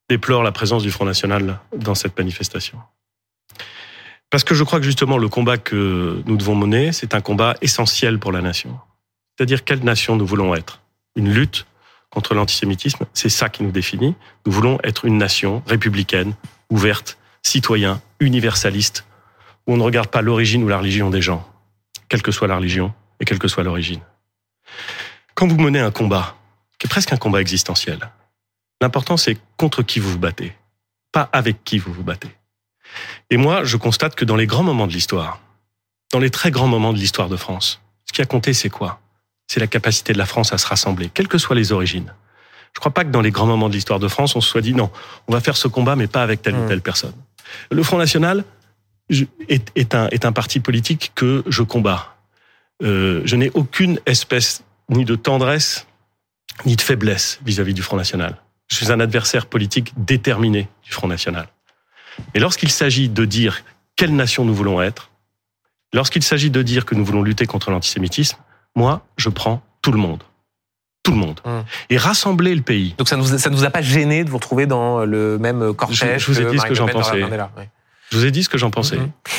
déplorent 0.10 0.44
la 0.44 0.52
présence 0.52 0.84
du 0.84 0.92
Front 0.92 1.06
National 1.06 1.60
dans 1.76 1.96
cette 1.96 2.18
manifestation. 2.18 2.80
Parce 4.30 4.44
que 4.44 4.56
je 4.56 4.64
crois 4.64 4.80
que 4.80 4.86
justement 4.86 5.18
le 5.18 5.28
combat 5.28 5.58
que 5.58 6.24
nous 6.26 6.38
devons 6.38 6.56
mener, 6.56 6.94
c'est 6.94 7.14
un 7.14 7.22
combat 7.22 7.56
essentiel 7.62 8.18
pour 8.18 8.32
la 8.32 8.42
nation. 8.42 8.80
C'est-à-dire 9.38 9.66
quelle 9.66 9.84
nation 9.84 10.16
nous 10.16 10.26
voulons 10.26 10.56
être? 10.56 10.82
Une 11.16 11.30
lutte 11.32 11.66
contre 12.12 12.36
l'antisémitisme, 12.36 13.06
c'est 13.13 13.30
ça 13.30 13.50
qui 13.50 13.63
nous 13.63 13.72
définit. 13.72 14.16
Nous 14.46 14.52
voulons 14.52 14.78
être 14.84 15.06
une 15.06 15.18
nation 15.18 15.63
républicaine, 15.66 16.36
ouverte, 16.69 17.18
citoyen, 17.42 18.02
universaliste, 18.19 19.06
où 19.66 19.74
on 19.74 19.78
ne 19.78 19.84
regarde 19.84 20.10
pas 20.10 20.22
l'origine 20.22 20.63
ou 20.63 20.68
la 20.68 20.78
religion 20.78 21.10
des 21.10 21.22
gens, 21.22 21.48
quelle 22.10 22.22
que 22.22 22.31
soit 22.31 22.48
la 22.48 22.58
religion 22.58 22.94
et 23.19 23.25
quelle 23.25 23.40
que 23.40 23.48
soit 23.48 23.63
l'origine. 23.63 24.02
Quand 25.34 25.48
vous 25.48 25.58
menez 25.58 25.80
un 25.80 25.92
combat, 25.92 26.36
qui 26.78 26.88
est 26.88 26.90
presque 26.90 27.13
un 27.13 27.18
combat 27.18 27.42
existentiel, 27.42 28.00
l'important 28.81 29.18
c'est 29.18 29.38
contre 29.58 29.81
qui 29.81 30.00
vous 30.00 30.12
vous 30.12 30.19
battez, 30.19 30.54
pas 31.12 31.30
avec 31.31 31.63
qui 31.63 31.78
vous 31.78 31.94
vous 31.94 32.04
battez. 32.04 32.36
Et 33.30 33.38
moi, 33.38 33.63
je 33.63 33.78
constate 33.78 34.16
que 34.16 34.25
dans 34.25 34.36
les 34.36 34.48
grands 34.48 34.63
moments 34.63 34.88
de 34.88 34.92
l'histoire, 34.92 35.40
dans 36.12 36.19
les 36.19 36.30
très 36.30 36.52
grands 36.52 36.68
moments 36.68 36.92
de 36.92 36.98
l'histoire 36.98 37.30
de 37.30 37.38
France, 37.38 37.81
ce 38.06 38.12
qui 38.12 38.22
a 38.22 38.25
compté, 38.25 38.54
c'est 38.54 38.69
quoi? 38.69 39.00
C'est 39.51 39.59
la 39.59 39.68
capacité 39.68 40.13
de 40.13 40.18
la 40.18 40.25
France 40.25 40.53
à 40.53 40.57
se 40.57 40.65
rassembler, 40.65 41.12
quelles 41.13 41.27
que 41.27 41.38
soient 41.38 41.57
les 41.57 41.74
origines. 41.74 42.13
Je 42.74 42.77
ne 42.77 42.80
crois 42.80 42.94
pas 42.94 43.03
que 43.03 43.09
dans 43.09 43.19
les 43.19 43.31
grands 43.31 43.48
moments 43.48 43.68
de 43.68 43.74
l'histoire 43.74 44.00
de 44.00 44.07
France, 44.07 44.33
on 44.38 44.39
se 44.39 44.50
soit 44.50 44.62
dit 44.62 44.74
non, 44.74 44.89
on 45.27 45.33
va 45.33 45.42
faire 45.42 45.57
ce 45.57 45.68
combat, 45.68 45.98
mais 45.98 46.07
pas 46.07 46.24
avec 46.24 46.42
telle 46.42 46.56
ou 46.56 46.63
mmh. 46.63 46.68
telle 46.69 46.81
personne. 46.81 47.12
Le 47.69 47.83
Front 47.83 47.98
National 47.98 48.45
est, 49.09 49.69
est, 49.75 49.94
un, 49.94 50.07
est 50.07 50.24
un 50.24 50.31
parti 50.31 50.62
politique 50.62 51.12
que 51.15 51.44
je 51.48 51.63
combats. 51.63 52.15
Euh, 52.81 53.24
je 53.25 53.36
n'ai 53.36 53.51
aucune 53.53 54.00
espèce 54.05 54.63
ni 54.88 55.03
de 55.03 55.15
tendresse 55.15 55.86
ni 56.65 56.77
de 56.77 56.81
faiblesse 56.81 57.41
vis-à-vis 57.46 57.74
-vis 57.74 57.75
du 57.75 57.81
Front 57.81 57.98
National. 57.98 58.38
Je 58.70 58.77
suis 58.77 58.89
un 58.89 59.01
adversaire 59.01 59.48
politique 59.48 59.91
déterminé 59.98 60.70
du 60.81 60.93
Front 60.93 61.10
National. 61.10 61.48
Et 62.36 62.39
lorsqu'il 62.39 62.72
s'agit 62.72 63.10
de 63.10 63.25
dire 63.25 63.65
quelle 63.98 64.15
nation 64.15 64.46
nous 64.46 64.55
voulons 64.55 64.81
être, 64.81 65.12
lorsqu'il 65.91 66.24
s'agit 66.24 66.51
de 66.51 66.62
dire 66.62 66.86
que 66.86 66.96
nous 66.96 67.03
voulons 67.03 67.22
lutter 67.22 67.46
contre 67.46 67.70
l'antisémitisme, 67.70 68.38
moi, 68.75 69.01
je 69.18 69.30
prends 69.30 69.62
tout 69.82 69.92
le 69.92 69.98
monde. 69.98 70.24
Tout 71.04 71.12
le 71.12 71.18
monde. 71.18 71.40
Hum. 71.46 71.63
Et 71.90 71.98
rassembler 71.98 72.54
le 72.54 72.62
pays. 72.62 72.94
Donc 72.98 73.10
ça 73.10 73.18
ne 73.18 73.22
vous, 73.24 73.38
ça 73.38 73.50
a 73.50 73.70
pas 73.72 73.82
gêné 73.82 74.24
de 74.24 74.30
vous 74.30 74.38
retrouver 74.38 74.68
dans 74.68 75.04
le 75.04 75.40
même 75.40 75.74
cortège 75.74 76.20
Je, 76.20 76.20
je 76.20 76.32
vous 76.32 76.42
ai 76.42 76.51
dit 76.51 76.60
ce 76.60 76.66
que 76.66 76.75
j'en 76.75 76.88
pensais. 76.88 77.24
Je 78.12 78.18
vous 78.18 78.25
ai 78.25 78.32
dit 78.32 78.44
ce 78.44 78.50
que 78.50 78.58
j'en 78.58 78.72
pensais. 78.72 78.98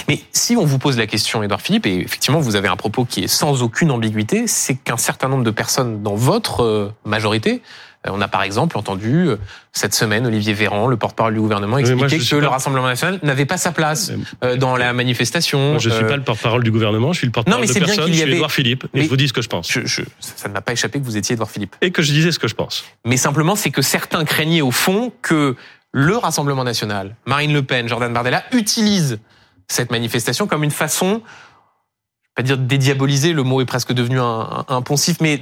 Mais 0.08 0.20
si 0.32 0.56
on 0.56 0.64
vous 0.64 0.78
pose 0.78 0.96
la 0.96 1.06
question, 1.06 1.42
Edouard 1.42 1.60
Philippe, 1.60 1.86
et 1.86 2.00
effectivement 2.00 2.40
vous 2.40 2.56
avez 2.56 2.68
un 2.68 2.76
propos 2.76 3.04
qui 3.04 3.22
est 3.22 3.28
sans 3.28 3.62
aucune 3.62 3.90
ambiguïté, 3.90 4.46
c'est 4.46 4.76
qu'un 4.76 4.96
certain 4.96 5.28
nombre 5.28 5.44
de 5.44 5.50
personnes 5.50 6.02
dans 6.02 6.14
votre 6.14 6.62
euh, 6.62 6.94
majorité, 7.04 7.60
euh, 7.60 7.60
on 8.08 8.20
a 8.20 8.28
par 8.28 8.42
exemple 8.42 8.76
entendu 8.76 9.28
euh, 9.28 9.36
cette 9.72 9.94
semaine 9.94 10.26
Olivier 10.26 10.54
Véran, 10.54 10.86
le 10.86 10.96
porte-parole 10.96 11.34
du 11.34 11.40
gouvernement, 11.40 11.78
expliquer 11.78 12.18
que 12.18 12.36
le 12.36 12.46
Rassemblement 12.46 12.86
national 12.86 13.20
n'avait 13.22 13.46
pas 13.46 13.56
sa 13.56 13.72
place 13.72 14.12
dans 14.58 14.76
la 14.76 14.92
manifestation. 14.92 15.72
Moi, 15.72 15.78
je 15.78 15.88
ne 15.88 15.94
suis 15.94 16.04
pas 16.04 16.16
le 16.16 16.24
porte-parole 16.24 16.64
du 16.64 16.70
gouvernement, 16.70 17.12
je 17.12 17.18
suis 17.18 17.26
le 17.26 17.32
porte-parole 17.32 17.66
de 17.66 17.72
personne, 17.72 18.08
je 18.08 18.12
suis 18.12 18.32
Edouard 18.32 18.52
Philippe, 18.52 18.86
et 18.94 19.04
je 19.04 19.08
vous 19.08 19.16
dis 19.16 19.28
ce 19.28 19.32
que 19.32 19.42
je 19.42 19.48
pense. 19.48 19.70
Je, 19.70 19.86
je, 19.86 20.02
ça 20.20 20.48
ne 20.48 20.54
m'a 20.54 20.60
pas 20.60 20.72
échappé 20.72 21.00
que 21.00 21.04
vous 21.04 21.16
étiez 21.16 21.34
Edouard 21.34 21.50
Philippe. 21.50 21.76
Et 21.80 21.90
que 21.90 22.02
je 22.02 22.12
disais 22.12 22.32
ce 22.32 22.38
que 22.38 22.48
je 22.48 22.54
pense. 22.54 22.84
Mais 23.04 23.16
simplement, 23.16 23.56
c'est 23.56 23.70
que 23.70 23.82
certains 23.82 24.24
craignaient 24.24 24.62
au 24.62 24.70
fond 24.70 25.12
que 25.22 25.56
le 25.92 26.16
Rassemblement 26.16 26.64
national, 26.64 27.16
Marine 27.26 27.52
Le 27.52 27.62
Pen, 27.62 27.86
Jordan 27.86 28.12
Bardella, 28.12 28.44
utilisent 28.52 29.20
cette 29.68 29.90
manifestation 29.90 30.46
comme 30.46 30.64
une 30.64 30.70
façon, 30.70 31.06
je 31.06 31.18
vais 31.18 32.34
pas 32.36 32.42
dire 32.42 32.58
dédiaboliser, 32.58 33.32
le 33.32 33.42
mot 33.42 33.60
est 33.60 33.66
presque 33.66 33.92
devenu 33.92 34.18
un, 34.18 34.64
un, 34.68 34.82
poncif, 34.82 35.18
mais 35.20 35.40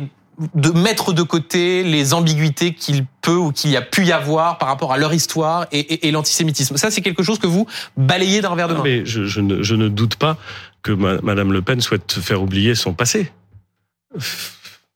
de 0.54 0.70
mettre 0.70 1.12
de 1.12 1.23
côté 1.23 1.82
les 1.82 2.14
ambiguïtés 2.14 2.73
qu'il 2.73 3.04
peut 3.20 3.37
ou 3.37 3.52
qu'il 3.52 3.70
y 3.70 3.76
a 3.76 3.82
pu 3.82 4.04
y 4.04 4.12
avoir 4.12 4.59
par 4.59 4.68
rapport 4.68 4.92
à 4.92 4.99
leur 4.99 5.12
histoire 5.12 5.66
et, 5.73 6.11
l'antisémitisme. 6.11 6.76
Ça, 6.76 6.90
c'est 6.90 7.02
quelque 7.02 7.23
chose 7.23 7.38
que 7.38 7.47
vous 7.47 7.66
balayez 7.97 8.40
d'un 8.40 8.49
revers 8.49 8.68
de 8.68 8.75
main. 8.75 8.82
Mais 8.82 9.04
je, 9.04 9.40
ne, 9.40 9.88
doute 9.88 10.16
pas 10.16 10.38
que 10.82 10.92
Madame 10.92 11.52
Le 11.52 11.62
Pen 11.62 11.80
souhaite 11.80 12.12
faire 12.12 12.42
oublier 12.42 12.75
son 12.75 12.94
passé, 12.94 13.30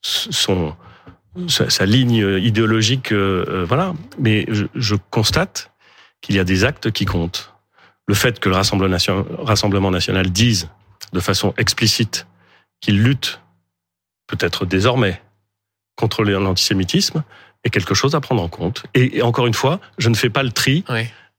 son 0.02 0.74
sa, 1.48 1.86
ligne 1.86 2.38
idéologique, 2.42 3.12
euh, 3.12 3.44
euh, 3.48 3.64
voilà. 3.66 3.92
Mais 4.18 4.46
je 4.74 4.94
constate 5.10 5.72
qu'il 6.20 6.36
y 6.36 6.38
a 6.38 6.44
des 6.44 6.64
actes 6.64 6.90
qui 6.90 7.04
comptent. 7.04 7.52
Le 8.06 8.14
fait 8.14 8.38
que 8.38 8.48
le 8.48 8.54
Rassemblement 8.54 9.90
national 9.90 10.30
dise 10.30 10.68
de 11.12 11.20
façon 11.20 11.54
explicite 11.56 12.26
qu'il 12.80 13.02
lutte, 13.02 13.40
peut-être 14.26 14.66
désormais, 14.66 15.20
contre 15.96 16.24
l'antisémitisme, 16.24 17.22
est 17.64 17.70
quelque 17.70 17.94
chose 17.94 18.14
à 18.14 18.20
prendre 18.20 18.42
en 18.42 18.48
compte. 18.48 18.84
Et, 18.94 19.22
encore 19.22 19.46
une 19.46 19.54
fois, 19.54 19.80
je 19.98 20.08
ne 20.08 20.14
fais 20.14 20.30
pas 20.30 20.42
le 20.42 20.50
tri 20.50 20.84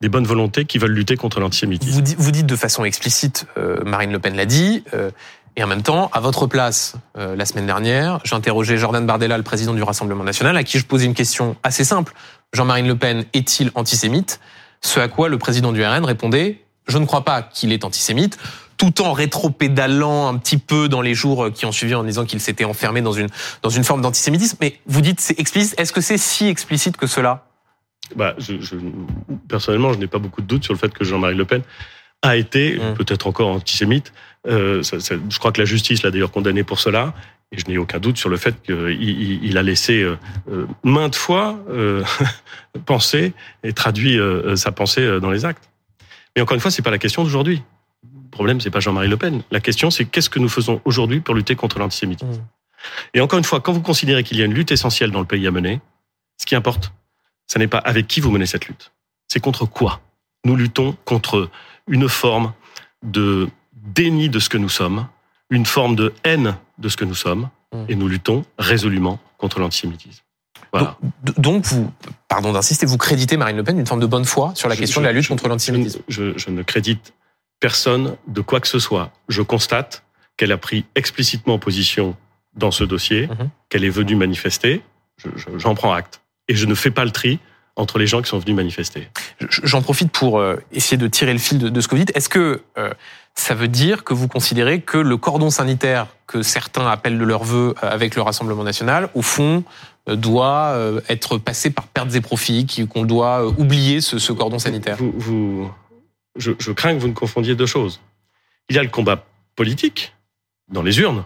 des 0.02 0.10
bonnes 0.10 0.26
volontés 0.26 0.66
qui 0.66 0.78
veulent 0.78 0.92
lutter 0.92 1.16
contre 1.16 1.40
l'antisémitisme. 1.40 2.04
Vous, 2.04 2.16
vous, 2.18 2.32
dites 2.32 2.46
de 2.46 2.56
façon 2.56 2.84
explicite, 2.84 3.48
euh, 3.58 3.84
Marine 3.86 4.12
Le 4.12 4.20
Pen 4.20 4.36
l'a 4.36 4.46
dit, 4.46 4.84
euh, 4.94 5.10
et 5.56 5.64
en 5.64 5.68
même 5.68 5.84
temps, 5.84 6.10
à 6.14 6.20
votre 6.20 6.48
place, 6.48 6.96
euh, 7.18 7.36
la 7.36 7.46
semaine 7.46 7.66
dernière, 7.66 8.20
j'interrogeais 8.26 8.78
Jordan 8.78 9.06
Bardella, 9.06 9.38
le 9.38 9.44
président 9.44 9.74
du 9.74 9.84
Rassemblement 9.84 10.24
national, 10.24 10.58
à 10.58 10.64
qui 10.64 10.80
je 10.80 10.86
posais 10.86 11.06
une 11.06 11.14
question 11.14 11.56
assez 11.64 11.86
simple. 11.86 12.14
Jean-Marie 12.52 12.84
Le 12.84 12.96
Pen 12.96 13.24
est-il 13.34 13.72
antisémite? 13.76 14.42
Ce 14.82 15.00
à 15.00 15.08
quoi 15.08 15.30
le 15.30 15.38
président 15.38 15.72
du 15.72 15.84
RN 15.84 16.04
répondait 16.04 16.62
Je 16.88 16.98
ne 16.98 17.06
crois 17.06 17.24
pas 17.24 17.42
qu'il 17.42 17.72
est 17.72 17.86
antisémite 17.86 18.38
tout 18.78 19.02
en 19.02 19.14
rétropédalant 19.14 20.28
un 20.28 20.38
petit 20.38 20.58
peu 20.58 20.90
dans 20.90 21.02
les 21.02 21.14
jours 21.14 21.52
qui 21.54 21.66
ont 21.66 21.72
suivi 21.72 21.96
en 21.96 22.04
disant 22.04 22.26
qu'il 22.26 22.40
s'était 22.40 22.66
enfermé 22.66 23.02
dans 23.02 23.14
une, 23.14 23.28
dans 23.62 23.70
une 23.70 23.84
forme 23.84 24.02
d'antisémitisme. 24.02 24.58
Mais 24.62 24.80
vous 24.86 25.02
dites 25.02 25.20
c'est 25.20 25.40
explicite. 25.40 25.80
Est-ce 25.80 25.94
que 25.94 26.02
c'est 26.02 26.18
si 26.18 26.48
explicite 26.48 26.98
que 26.98 27.08
cela? 27.08 27.48
Bah, 28.16 28.36
je, 28.38 28.60
je, 28.62 28.76
personnellement, 29.48 29.94
je 29.94 30.00
n'ai 30.00 30.08
pas 30.08 30.20
beaucoup 30.20 30.42
de 30.42 30.48
doutes 30.48 30.64
sur 30.64 30.74
le 30.74 30.80
fait 30.80 30.94
que 30.94 31.04
Jean-Marie 31.04 31.36
Le 31.36 31.46
Pen 31.46 31.62
a 32.22 32.36
été, 32.36 32.76
mmh. 32.76 32.94
peut-être 32.96 33.28
encore 33.28 33.50
antisémite. 33.50 34.14
Euh, 34.48 34.84
ça, 34.84 35.00
ça, 35.00 35.16
je 35.30 35.40
crois 35.40 35.52
que 35.52 35.60
la 35.60 35.66
justice 35.66 36.04
l'a 36.04 36.12
d'ailleurs 36.12 36.32
condamné 36.32 36.64
pour 36.64 36.80
cela. 36.80 37.14
Et 37.52 37.60
je 37.60 37.66
n'ai 37.68 37.78
aucun 37.78 38.00
doute 38.00 38.18
sur 38.18 38.30
le 38.30 38.38
fait 38.38 38.62
qu'il 38.64 39.00
il 39.44 39.58
a 39.58 39.64
laissé 39.64 40.02
euh, 40.02 40.18
euh 40.50 40.66
maintes 40.84 41.16
fois 41.16 41.60
euh, 41.70 42.04
penser 42.86 43.34
et 43.64 43.74
traduit 43.74 44.20
euh, 44.20 44.56
sa 44.56 44.72
pensée 44.72 45.20
dans 45.20 45.30
les 45.30 45.46
actes. 45.46 45.70
Mais 46.36 46.42
encore 46.42 46.56
une 46.56 46.62
fois, 46.62 46.72
c'est 46.72 46.82
pas 46.82 46.92
la 46.92 46.98
question 46.98 47.24
d'aujourd'hui. 47.24 47.62
Le 48.36 48.38
problème, 48.38 48.60
c'est 48.60 48.70
pas 48.70 48.82
Jean-Marie 48.82 49.08
Le 49.08 49.16
Pen. 49.16 49.44
La 49.50 49.62
question, 49.62 49.90
c'est 49.90 50.04
qu'est-ce 50.04 50.30
que 50.30 50.40
nous 50.40 50.50
faisons 50.50 50.82
aujourd'hui 50.84 51.22
pour 51.22 51.36
lutter 51.36 51.56
contre 51.56 51.80
l'antisémitisme? 51.80 52.34
Mmh. 52.34 52.48
Et 53.14 53.22
encore 53.22 53.40
une 53.40 53.46
fois, 53.46 53.62
quand 53.62 53.72
vous 53.72 53.82
considérez 53.82 54.26
qu'il 54.26 54.38
y 54.38 54.42
a 54.42 54.46
une 54.46 54.54
lutte 54.54 54.74
essentielle 54.74 55.10
dans 55.10 55.22
le 55.22 55.26
pays 55.26 55.48
à 55.48 55.52
mener, 55.52 55.80
ce 56.38 56.46
qui 56.46 56.54
importe, 56.54 56.92
ce 57.48 57.58
n'est 57.60 57.70
pas 57.70 57.78
avec 57.78 58.08
qui 58.08 58.20
vous 58.20 58.32
menez 58.32 58.46
cette 58.46 58.68
lutte. 58.68 58.92
C'est 59.30 59.40
contre 59.40 59.66
quoi? 59.66 60.02
Nous 60.44 60.58
luttons 60.58 60.98
contre 61.06 61.50
une 61.88 62.10
forme 62.10 62.52
de 63.04 63.48
déni 63.72 64.28
de 64.28 64.40
ce 64.40 64.50
que 64.50 64.58
nous 64.58 64.68
sommes, 64.68 65.08
une 65.50 65.66
forme 65.66 65.96
de 65.96 66.14
haine 66.26 66.58
de 66.78 66.90
ce 66.90 66.98
que 66.98 67.06
nous 67.06 67.16
sommes, 67.16 67.48
mmh. 67.72 67.86
et 67.88 67.96
nous 67.96 68.10
luttons 68.10 68.44
résolument 68.60 69.18
contre 69.38 69.62
l'antisémitisme. 69.62 70.24
Voilà. 70.74 70.98
Donc, 71.38 71.64
vous, 71.68 71.90
pardon 72.28 72.52
d'insister, 72.52 72.86
vous 72.86 72.98
créditez 72.98 73.38
Marine 73.38 73.56
Le 73.56 73.64
Pen 73.64 73.78
d'une 73.78 73.88
forme 73.88 74.02
de 74.02 74.06
bonne 74.06 74.26
foi 74.26 74.52
sur 74.56 74.68
la 74.68 74.76
question 74.76 75.00
de 75.00 75.06
la 75.06 75.14
lutte 75.14 75.30
contre 75.30 75.48
l'antisémitisme? 75.48 76.02
je, 76.10 76.38
je, 76.38 76.50
ne 76.50 76.64
crédite 76.64 77.14
personne 77.60 78.16
de 78.28 78.42
quoi 78.42 78.60
que 78.60 78.68
ce 78.68 78.80
soit. 78.80 79.12
Je 79.30 79.42
constate 79.42 80.04
qu'elle 80.38 80.52
a 80.52 80.58
pris 80.58 80.86
explicitement 80.96 81.60
position 81.60 82.16
dans 82.56 82.72
ce 82.72 82.84
dossier, 82.84 83.28
mmh. 83.28 83.50
qu'elle 83.70 83.84
est 83.84 83.90
venue 83.90 84.16
manifester. 84.16 84.82
J'en 85.18 85.58
je, 85.58 85.76
prends 85.76 85.94
acte. 85.94 86.22
Et 86.48 86.56
je 86.56 86.66
ne 86.66 86.76
fais 86.76 86.92
pas 86.92 87.06
le 87.06 87.12
tri 87.12 87.40
entre 87.76 88.00
les 88.00 88.08
gens 88.08 88.22
qui 88.22 88.30
sont 88.30 88.40
venus 88.40 88.56
manifester. 88.56 89.10
J'en 89.40 89.82
profite 89.82 90.12
pour 90.12 90.40
euh, 90.40 90.58
essayer 90.72 90.98
de 90.98 91.08
tirer 91.08 91.34
le 91.34 91.40
fil 91.40 91.58
de, 91.60 91.82
ce 91.82 91.88
que 91.88 91.96
vous 91.96 92.00
dites. 92.00 92.16
Est-ce 92.16 92.30
que 92.30 92.62
euh, 92.78 92.92
ça 93.34 93.54
veut 93.54 93.68
dire 93.68 94.06
que 94.06 94.14
vous 94.14 94.30
considérez 94.30 94.80
que 94.80 94.98
le 94.98 95.18
cordon 95.18 95.50
sanitaire 95.50 96.08
que 96.26 96.42
certains 96.42 96.88
appellent 96.88 97.20
de 97.20 97.26
leur 97.26 97.44
vœu 97.44 97.74
euh, 97.84 97.92
avec 97.92 98.16
le 98.16 98.22
Rassemblement 98.22 98.64
national, 98.64 99.10
au 99.14 99.22
fond, 99.22 99.64
doit 100.08 100.78
être 101.10 101.40
passé 101.40 101.72
par 101.72 101.88
pertes 101.88 102.14
et 102.14 102.22
profits, 102.22 102.68
qu'on 102.88 103.06
doit 103.06 103.48
oublier 103.48 104.02
ce, 104.02 104.20
ce 104.20 104.32
cordon 104.32 104.60
sanitaire? 104.60 104.98
Vous, 104.98 105.16
vous, 105.18 105.72
je, 106.36 106.52
je 106.60 106.72
crains 106.72 106.96
que 106.96 107.00
vous 107.00 107.08
ne 107.08 107.14
confondiez 107.14 107.56
deux 107.56 107.66
choses. 107.66 108.02
Il 108.70 108.76
y 108.76 108.80
a 108.80 108.84
le 108.84 108.90
combat 108.90 109.26
politique 109.56 110.14
dans 110.70 110.84
les 110.84 111.00
urnes, 111.00 111.26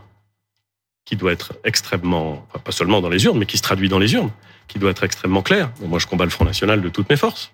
qui 1.06 1.16
doit 1.16 1.32
être 1.32 1.54
extrêmement, 1.64 2.48
pas 2.64 2.72
seulement 2.72 3.02
dans 3.02 3.10
les 3.10 3.24
urnes, 3.26 3.40
mais 3.40 3.46
qui 3.48 3.58
se 3.58 3.64
traduit 3.64 3.90
dans 3.90 4.00
les 4.00 4.14
urnes 4.14 4.32
qui 4.68 4.80
doit 4.80 4.92
être 4.92 5.04
extrêmement 5.04 5.42
clair. 5.42 5.72
Moi, 5.82 6.00
je 6.00 6.06
combats 6.06 6.24
le 6.24 6.30
Front 6.30 6.46
National 6.46 6.82
de 6.82 6.90
toutes 6.90 7.10
mes 7.10 7.18
forces. 7.18 7.52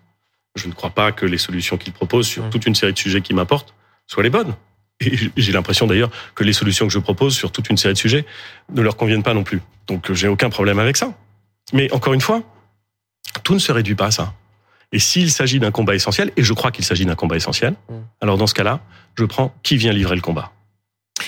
Je 0.56 0.68
ne 0.68 0.74
crois 0.74 0.90
pas 0.90 1.12
que 1.12 1.26
les 1.26 1.38
solutions 1.38 1.78
qu'il 1.78 1.94
propose 1.94 2.28
sur 2.28 2.46
mmh. 2.46 2.50
toute 2.50 2.66
une 2.66 2.76
série 2.76 2.94
de 2.94 2.98
sujets 2.98 3.22
qu'il 3.22 3.36
m'apporte 3.36 3.74
soient 4.08 4.24
les 4.24 4.30
bonnes. 4.30 4.56
Et 5.00 5.18
j'ai 5.38 5.52
l'impression 5.52 5.88
d'ailleurs 5.88 6.12
que 6.36 6.44
les 6.44 6.54
solutions 6.54 6.88
que 6.88 6.94
je 6.94 7.00
propose 7.00 7.36
sur 7.36 7.52
toute 7.52 7.70
une 7.70 7.78
série 7.78 7.94
de 7.94 8.00
sujets 8.00 8.26
ne 8.70 8.82
leur 8.82 8.96
conviennent 8.96 9.24
pas 9.24 9.34
non 9.34 9.44
plus. 9.44 9.62
Donc 9.88 10.12
j'ai 10.14 10.28
aucun 10.28 10.50
problème 10.50 10.80
avec 10.80 10.98
ça. 10.98 11.14
Mais 11.74 11.92
encore 11.94 12.14
une 12.14 12.22
fois, 12.22 12.44
tout 13.44 13.54
ne 13.54 13.60
se 13.60 13.72
réduit 13.72 13.96
pas 13.96 14.08
à 14.08 14.12
ça. 14.12 14.34
Et 14.92 15.00
s'il 15.00 15.32
s'agit 15.32 15.60
d'un 15.60 15.72
combat 15.72 15.96
essentiel, 15.96 16.32
et 16.38 16.44
je 16.44 16.54
crois 16.54 16.72
qu'il 16.72 16.86
s'agit 16.86 17.06
d'un 17.06 17.16
combat 17.16 17.36
essentiel, 17.36 17.74
mmh. 17.74 17.94
alors 18.22 18.38
dans 18.38 18.48
ce 18.48 18.54
cas-là, 18.54 18.82
je 19.16 19.26
prends 19.26 19.54
qui 19.64 19.78
vient 19.78 19.92
livrer 19.92 20.16
le 20.16 20.22
combat. 20.22 20.52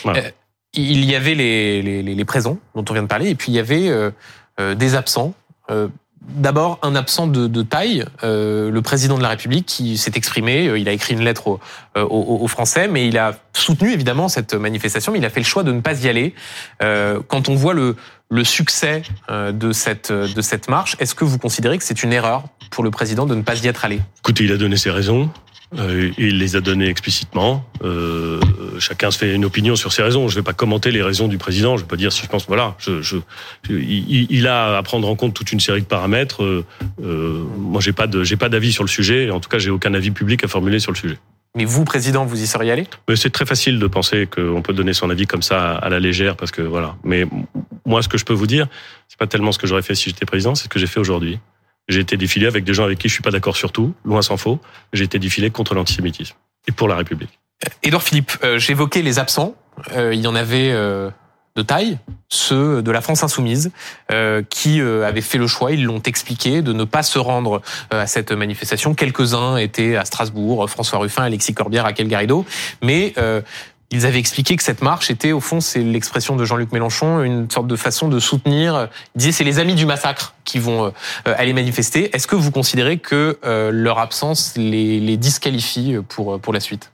Voilà. 0.04 0.20
Euh, 0.20 0.32
il 0.74 1.06
y 1.06 1.16
avait 1.16 1.34
les, 1.34 1.82
les, 1.82 2.04
les, 2.04 2.26
présents 2.26 2.60
dont 2.76 2.86
on 2.90 2.94
vient 2.94 3.04
de 3.04 3.08
parler, 3.08 3.30
et 3.30 3.36
puis 3.36 3.52
il 3.52 3.56
y 3.56 3.60
avait 3.60 3.90
euh, 3.90 4.12
euh, 4.60 4.76
des 4.76 4.96
absents 4.96 5.34
euh, 5.70 5.88
d'abord, 6.22 6.80
un 6.82 6.96
absent 6.96 7.28
de, 7.28 7.48
de 7.48 7.62
taille, 7.62 8.04
euh, 8.24 8.70
le 8.70 8.82
président 8.82 9.18
de 9.18 9.22
la 9.22 9.30
République 9.30 9.66
qui 9.66 9.98
s'est 9.98 10.12
exprimé, 10.16 10.68
euh, 10.68 10.78
il 10.78 10.90
a 10.90 10.92
écrit 10.92 11.14
une 11.14 11.24
lettre 11.24 11.48
aux, 11.48 11.60
aux, 11.96 12.48
Français, 12.48 12.88
mais 12.88 13.08
il 13.08 13.18
a 13.18 13.36
soutenu 13.54 13.92
évidemment 13.92 14.28
cette 14.28 14.54
manifestation, 14.54 15.12
mais 15.12 15.20
il 15.20 15.26
a 15.26 15.30
fait 15.30 15.40
le 15.40 15.46
choix 15.46 15.64
de 15.64 15.72
ne 15.72 15.82
pas 15.82 16.04
y 16.04 16.10
aller. 16.10 16.34
quand 16.80 17.50
on 17.50 17.56
voit 17.56 17.74
le, 17.74 17.96
le 18.30 18.44
succès 18.44 19.04
de 19.30 19.72
cette, 19.72 20.12
de 20.12 20.42
cette 20.42 20.70
marche, 20.70 20.96
est-ce 21.00 21.16
que 21.16 21.24
vous 21.26 21.38
considérez 21.40 21.78
que 21.78 21.84
c'est 21.84 22.04
une 22.04 22.14
erreur 22.14 22.44
pour 22.70 22.84
le 22.84 22.92
président 22.92 23.26
de 23.26 23.36
ne 23.36 23.42
pas 23.42 23.64
y 23.64 23.68
être 23.68 23.86
allé 23.86 24.00
Écoutez, 24.20 24.44
il 24.44 24.52
a 24.52 24.58
donné 24.58 24.78
ses 24.78 24.92
raisons. 24.92 25.30
Euh, 25.78 26.12
il 26.18 26.38
les 26.38 26.56
a 26.56 26.62
données 26.62 26.88
explicitement. 26.88 27.66
Euh, 27.84 28.40
chacun 28.80 29.12
se 29.12 29.18
fait 29.18 29.36
une 29.36 29.44
opinion 29.44 29.76
sur 29.76 29.92
ses 29.92 30.02
raisons. 30.02 30.28
Je 30.30 30.36
ne 30.36 30.40
vais 30.40 30.46
pas 30.46 30.54
commenter 30.54 30.92
les 30.92 31.02
raisons 31.02 31.28
du 31.28 31.38
président. 31.38 31.76
Je 31.76 31.82
ne 31.82 31.86
vais 31.86 31.90
pas 31.90 31.98
dire 31.98 32.14
si 32.14 32.24
je 32.24 32.30
pense 32.30 32.48
voilà. 32.48 32.76
Je, 32.80 33.02
je, 33.02 33.18
il, 33.70 34.28
il, 34.30 34.48
a 34.48 34.78
à 34.78 34.84
prendre 34.84 35.10
en 35.10 35.16
compte 35.16 35.34
toute 35.34 35.52
une 35.52 35.60
série 35.60 35.82
de 35.82 35.88
paramètres. 35.88 36.44
Euh, 36.44 36.66
euh 37.04 37.44
moi, 37.58 37.82
j'ai 37.82 37.92
pas 37.92 38.08
de 38.08 38.24
j'ai 38.24 38.38
pas 38.38 38.48
d'avis 38.48 38.72
sur 38.72 38.84
le 38.84 38.90
sujet. 38.90 39.30
En 39.30 39.42
tout 39.42 39.50
cas, 39.50 39.58
j'ai 39.58 39.70
aucun 39.70 39.94
avis 39.94 40.12
public 40.12 40.44
à 40.46 40.48
formuler 40.48 40.80
sur 40.80 40.92
le 40.92 40.98
sujet. 40.98 41.18
Mais 41.56 41.66
vous, 41.66 41.84
président, 41.84 42.24
vous 42.24 42.42
y 42.42 42.48
seriez 42.48 42.72
allé? 42.72 42.88
C'est 43.16 43.32
très 43.32 43.46
facile 43.46 43.80
de 43.80 43.88
penser 43.88 44.28
qu'on 44.28 44.62
peut 44.62 44.74
donner 44.74 44.94
son 44.94 45.10
avis 45.10 45.26
comme 45.26 45.42
ça 45.42 45.74
à 45.74 45.90
la 45.90 46.00
légère, 46.00 46.38
parce 46.38 46.52
que 46.52 46.62
voilà. 46.62 46.96
Mais 47.04 47.26
moi, 47.86 48.02
ce 48.04 48.08
que 48.08 48.18
je 48.18 48.26
peux 48.26 48.34
vous 48.34 48.48
dire, 48.48 48.68
c'est 49.08 49.18
pas 49.18 49.28
tellement 49.28 49.52
ce 49.52 49.58
que 49.58 49.66
j'aurais 49.66 49.82
fait 49.82 49.96
si 49.96 50.10
j'étais 50.10 50.26
président, 50.26 50.56
c'est 50.56 50.66
ce 50.66 50.70
que 50.70 50.78
j'ai 50.80 50.88
fait 50.88 51.00
aujourd'hui. 51.00 51.40
J'ai 51.88 52.02
été 52.02 52.18
défilé 52.18 52.48
avec 52.48 52.64
des 52.64 52.74
gens 52.74 52.84
avec 52.84 53.00
qui 53.00 53.08
je 53.08 53.14
suis 53.14 53.24
pas 53.24 53.32
d'accord 53.32 53.56
sur 53.56 53.72
tout, 53.72 53.94
loin 54.04 54.22
s'en 54.22 54.38
faut. 54.38 54.60
J'ai 54.94 55.06
été 55.06 55.20
défilé 55.20 55.50
contre 55.52 55.74
l'antisémitisme 55.74 56.36
et 56.68 56.72
pour 56.72 56.88
la 56.88 56.96
République. 56.96 57.40
Édouard 57.84 58.04
Philippe, 58.04 58.34
euh, 58.44 58.60
j'évoquais 58.60 59.02
les 59.02 59.20
absents. 59.20 59.56
Euh, 59.96 60.14
il 60.14 60.22
y 60.22 60.28
en 60.28 60.36
avait 60.36 60.72
euh, 60.72 61.10
de 61.56 61.62
taille, 61.62 61.98
ceux 62.30 62.82
de 62.82 62.92
la 62.92 63.02
France 63.02 63.24
insoumise, 63.24 63.72
qui 64.50 64.80
avaient 64.80 65.22
fait 65.22 65.40
le 65.40 65.48
choix, 65.48 65.72
ils 65.72 65.84
l'ont 65.84 66.02
expliqué, 66.02 66.62
de 66.62 66.72
ne 66.72 66.84
pas 66.84 67.02
se 67.02 67.18
rendre 67.18 67.64
à 67.90 68.06
cette 68.06 68.32
manifestation. 68.32 68.94
Quelques-uns 68.94 69.58
étaient 69.58 69.96
à 69.96 70.06
Strasbourg, 70.06 70.70
François 70.70 71.00
Ruffin, 71.00 71.24
Alexis 71.24 71.56
Corbière, 71.56 71.86
Raquel 71.86 72.08
Garrido, 72.08 72.46
mais 72.84 73.16
ils 73.92 74.06
avaient 74.06 74.20
expliqué 74.20 74.56
que 74.56 74.64
cette 74.64 74.82
marche 74.82 75.10
était, 75.10 75.32
au 75.32 75.40
fond, 75.40 75.62
c'est 75.62 75.80
l'expression 75.80 76.36
de 76.36 76.44
Jean-Luc 76.44 76.72
Mélenchon, 76.72 77.24
une 77.24 77.50
sorte 77.50 77.68
de 77.68 77.76
façon 77.76 78.10
de 78.10 78.20
soutenir. 78.20 78.90
Il 79.16 79.20
disait 79.20 79.32
c'est 79.32 79.44
les 79.44 79.60
amis 79.60 79.76
du 79.76 79.86
massacre 79.86 80.36
qui 80.44 80.60
vont 80.60 80.86
euh, 80.88 80.92
aller 81.38 81.54
manifester. 81.54 82.14
Est-ce 82.16 82.28
que 82.28 82.36
vous 82.36 82.52
considérez 82.52 82.98
que 82.98 83.40
euh, 83.46 83.72
leur 83.72 84.00
absence 84.00 84.54
les, 84.58 85.18
disqualifie 85.18 85.96
pour 86.10 86.40
pour 86.40 86.54
la 86.54 86.60
suite? 86.60 86.92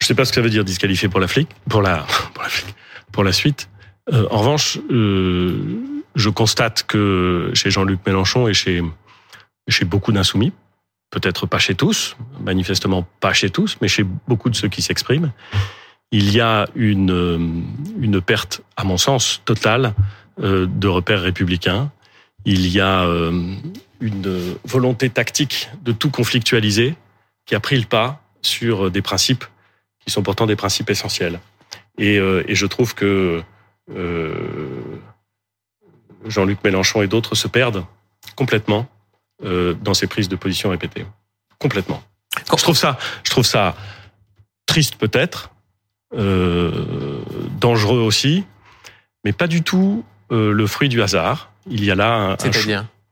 Je 0.00 0.06
ne 0.06 0.08
sais 0.08 0.14
pas 0.14 0.24
ce 0.24 0.30
que 0.30 0.36
ça 0.36 0.40
veut 0.42 0.50
dire 0.50 0.64
disqualifier 0.64 1.08
pour 1.08 1.20
la 1.20 1.28
flic, 1.28 1.48
pour 1.68 1.82
la 1.82 2.04
flic, 2.48 2.74
pour 3.10 3.24
la 3.24 3.32
suite. 3.32 3.68
Euh, 4.12 4.26
en 4.30 4.38
revanche, 4.38 4.78
euh, 4.90 5.80
je 6.14 6.28
constate 6.28 6.84
que 6.86 7.50
chez 7.54 7.70
Jean-Luc 7.70 8.00
Mélenchon 8.06 8.48
et 8.48 8.54
chez 8.54 8.82
chez 9.68 9.86
beaucoup 9.86 10.12
d'insoumis, 10.12 10.52
peut-être 11.10 11.46
pas 11.46 11.58
chez 11.58 11.74
tous, 11.74 12.16
manifestement 12.40 13.06
pas 13.20 13.32
chez 13.32 13.50
tous, 13.50 13.76
mais 13.80 13.88
chez 13.88 14.04
beaucoup 14.26 14.50
de 14.50 14.56
ceux 14.56 14.68
qui 14.68 14.82
s'expriment, 14.82 15.32
il 16.10 16.32
y 16.32 16.40
a 16.40 16.68
une, 16.76 17.10
euh, 17.10 17.38
une 18.00 18.20
perte, 18.20 18.62
à 18.76 18.84
mon 18.84 18.96
sens, 18.96 19.42
totale 19.44 19.94
euh, 20.40 20.66
de 20.66 20.86
repères 20.86 21.22
républicains. 21.22 21.90
Il 22.44 22.68
y 22.68 22.80
a 22.80 23.04
euh, 23.04 23.54
une 24.00 24.54
volonté 24.64 25.10
tactique 25.10 25.70
de 25.82 25.90
tout 25.90 26.10
conflictualiser 26.10 26.94
qui 27.46 27.56
a 27.56 27.60
pris 27.60 27.76
le 27.78 27.86
pas 27.86 28.22
sur 28.42 28.92
des 28.92 29.02
principes 29.02 29.44
qui 30.04 30.12
sont 30.12 30.22
pourtant 30.22 30.46
des 30.46 30.54
principes 30.54 30.90
essentiels. 30.90 31.40
Et, 31.98 32.16
et 32.16 32.54
je 32.54 32.66
trouve 32.66 32.94
que 32.94 33.42
Jean-Luc 36.26 36.62
Mélenchon 36.64 37.02
et 37.02 37.06
d'autres 37.06 37.34
se 37.34 37.48
perdent 37.48 37.84
complètement 38.36 38.86
euh, 39.42 39.74
dans 39.82 39.94
ces 39.94 40.06
prises 40.06 40.28
de 40.28 40.36
position 40.36 40.70
répétées. 40.70 41.04
Complètement. 41.58 42.02
Je 42.38 42.62
trouve 42.62 42.76
ça, 42.76 42.98
je 43.24 43.30
trouve 43.30 43.46
ça 43.46 43.74
triste 44.66 44.96
peut-être, 44.96 45.50
dangereux 46.12 47.98
aussi, 47.98 48.44
mais 49.24 49.32
pas 49.32 49.46
du 49.46 49.62
tout 49.62 50.04
le 50.30 50.66
fruit 50.66 50.88
du 50.88 51.02
hasard. 51.02 51.50
Il 51.68 51.84
y 51.84 51.90
a 51.90 51.94
là 51.94 52.14
un, 52.14 52.34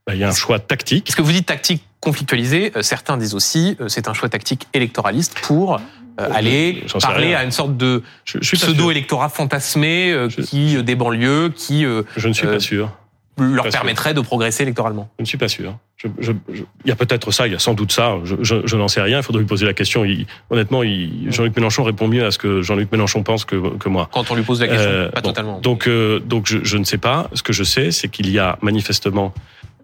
bah, 0.07 0.15
il 0.15 0.19
y 0.19 0.25
a 0.25 0.29
un 0.29 0.35
choix 0.35 0.59
tactique. 0.59 1.09
Est-ce 1.09 1.17
que 1.17 1.23
vous 1.23 1.33
dites 1.33 1.47
tactique 1.47 1.85
conflictualisée? 2.01 2.73
Certains 2.81 3.17
disent 3.17 3.35
aussi 3.35 3.77
c'est 3.89 4.09
un 4.09 4.15
choix 4.15 4.29
tactique 4.29 4.69
électoraliste 4.73 5.39
pour 5.41 5.81
aller 6.17 6.85
parler 7.01 7.35
à 7.35 7.43
une 7.45 7.51
sorte 7.51 7.77
de 7.77 8.03
pseudo-électorat 8.25 9.29
fantasmé 9.29 10.29
qui 10.47 10.83
des 10.83 10.95
banlieues, 10.95 11.53
qui 11.55 11.83
je 11.85 12.29
ne 12.29 12.33
suis 12.33 12.47
pas 12.47 12.61
sûr 12.61 12.93
leur 13.39 13.69
permettrait 13.69 14.15
de 14.15 14.21
progresser 14.21 14.63
électoralement 14.63 15.11
Je 15.19 15.23
ne 15.23 15.27
suis 15.27 15.39
pas 15.39 15.49
sûr. 15.49 15.79
Je, 15.97 16.09
je, 16.19 16.33
il 16.53 16.89
y 16.89 16.91
a 16.91 16.97
peut-être 16.97 17.31
ça, 17.31 17.47
il 17.47 17.53
y 17.53 17.57
a 17.57 17.59
sans 17.59 17.75
doute 17.75 17.93
ça. 17.93 18.17
Je, 18.25 18.77
n'en 18.77 18.89
sais 18.89 19.01
rien. 19.01 19.19
Il 19.19 19.23
faudrait 19.23 19.41
lui 19.41 19.49
poser 19.49 19.65
la 19.65 19.73
question. 19.73 20.05
Il, 20.05 20.27
honnêtement, 20.51 20.83
Jean-Luc 20.83 21.57
Mélenchon 21.57 21.85
répond 21.85 22.09
mieux 22.09 22.25
à 22.25 22.31
ce 22.31 22.39
que 22.39 22.61
Jean-Luc 22.63 22.93
Mélenchon 22.93 23.23
pense 23.23 23.45
que, 23.45 23.77
que, 23.77 23.89
moi. 23.89 24.09
Quand 24.13 24.31
on 24.31 24.35
lui 24.35 24.43
pose 24.43 24.61
la 24.61 24.69
question, 24.69 24.91
euh, 24.91 25.09
pas 25.09 25.23
totalement. 25.23 25.61
Donc, 25.61 25.89
euh, 25.89 26.21
donc 26.21 26.47
je, 26.47 26.77
ne 26.77 26.85
sais 26.85 26.99
pas. 26.99 27.31
Ce 27.33 27.43
que 27.43 27.53
je 27.53 27.65
sais, 27.65 27.91
c'est 27.91 28.09
qu'il 28.09 28.31
y 28.31 28.39
a 28.39 28.59
manifestement 28.61 29.33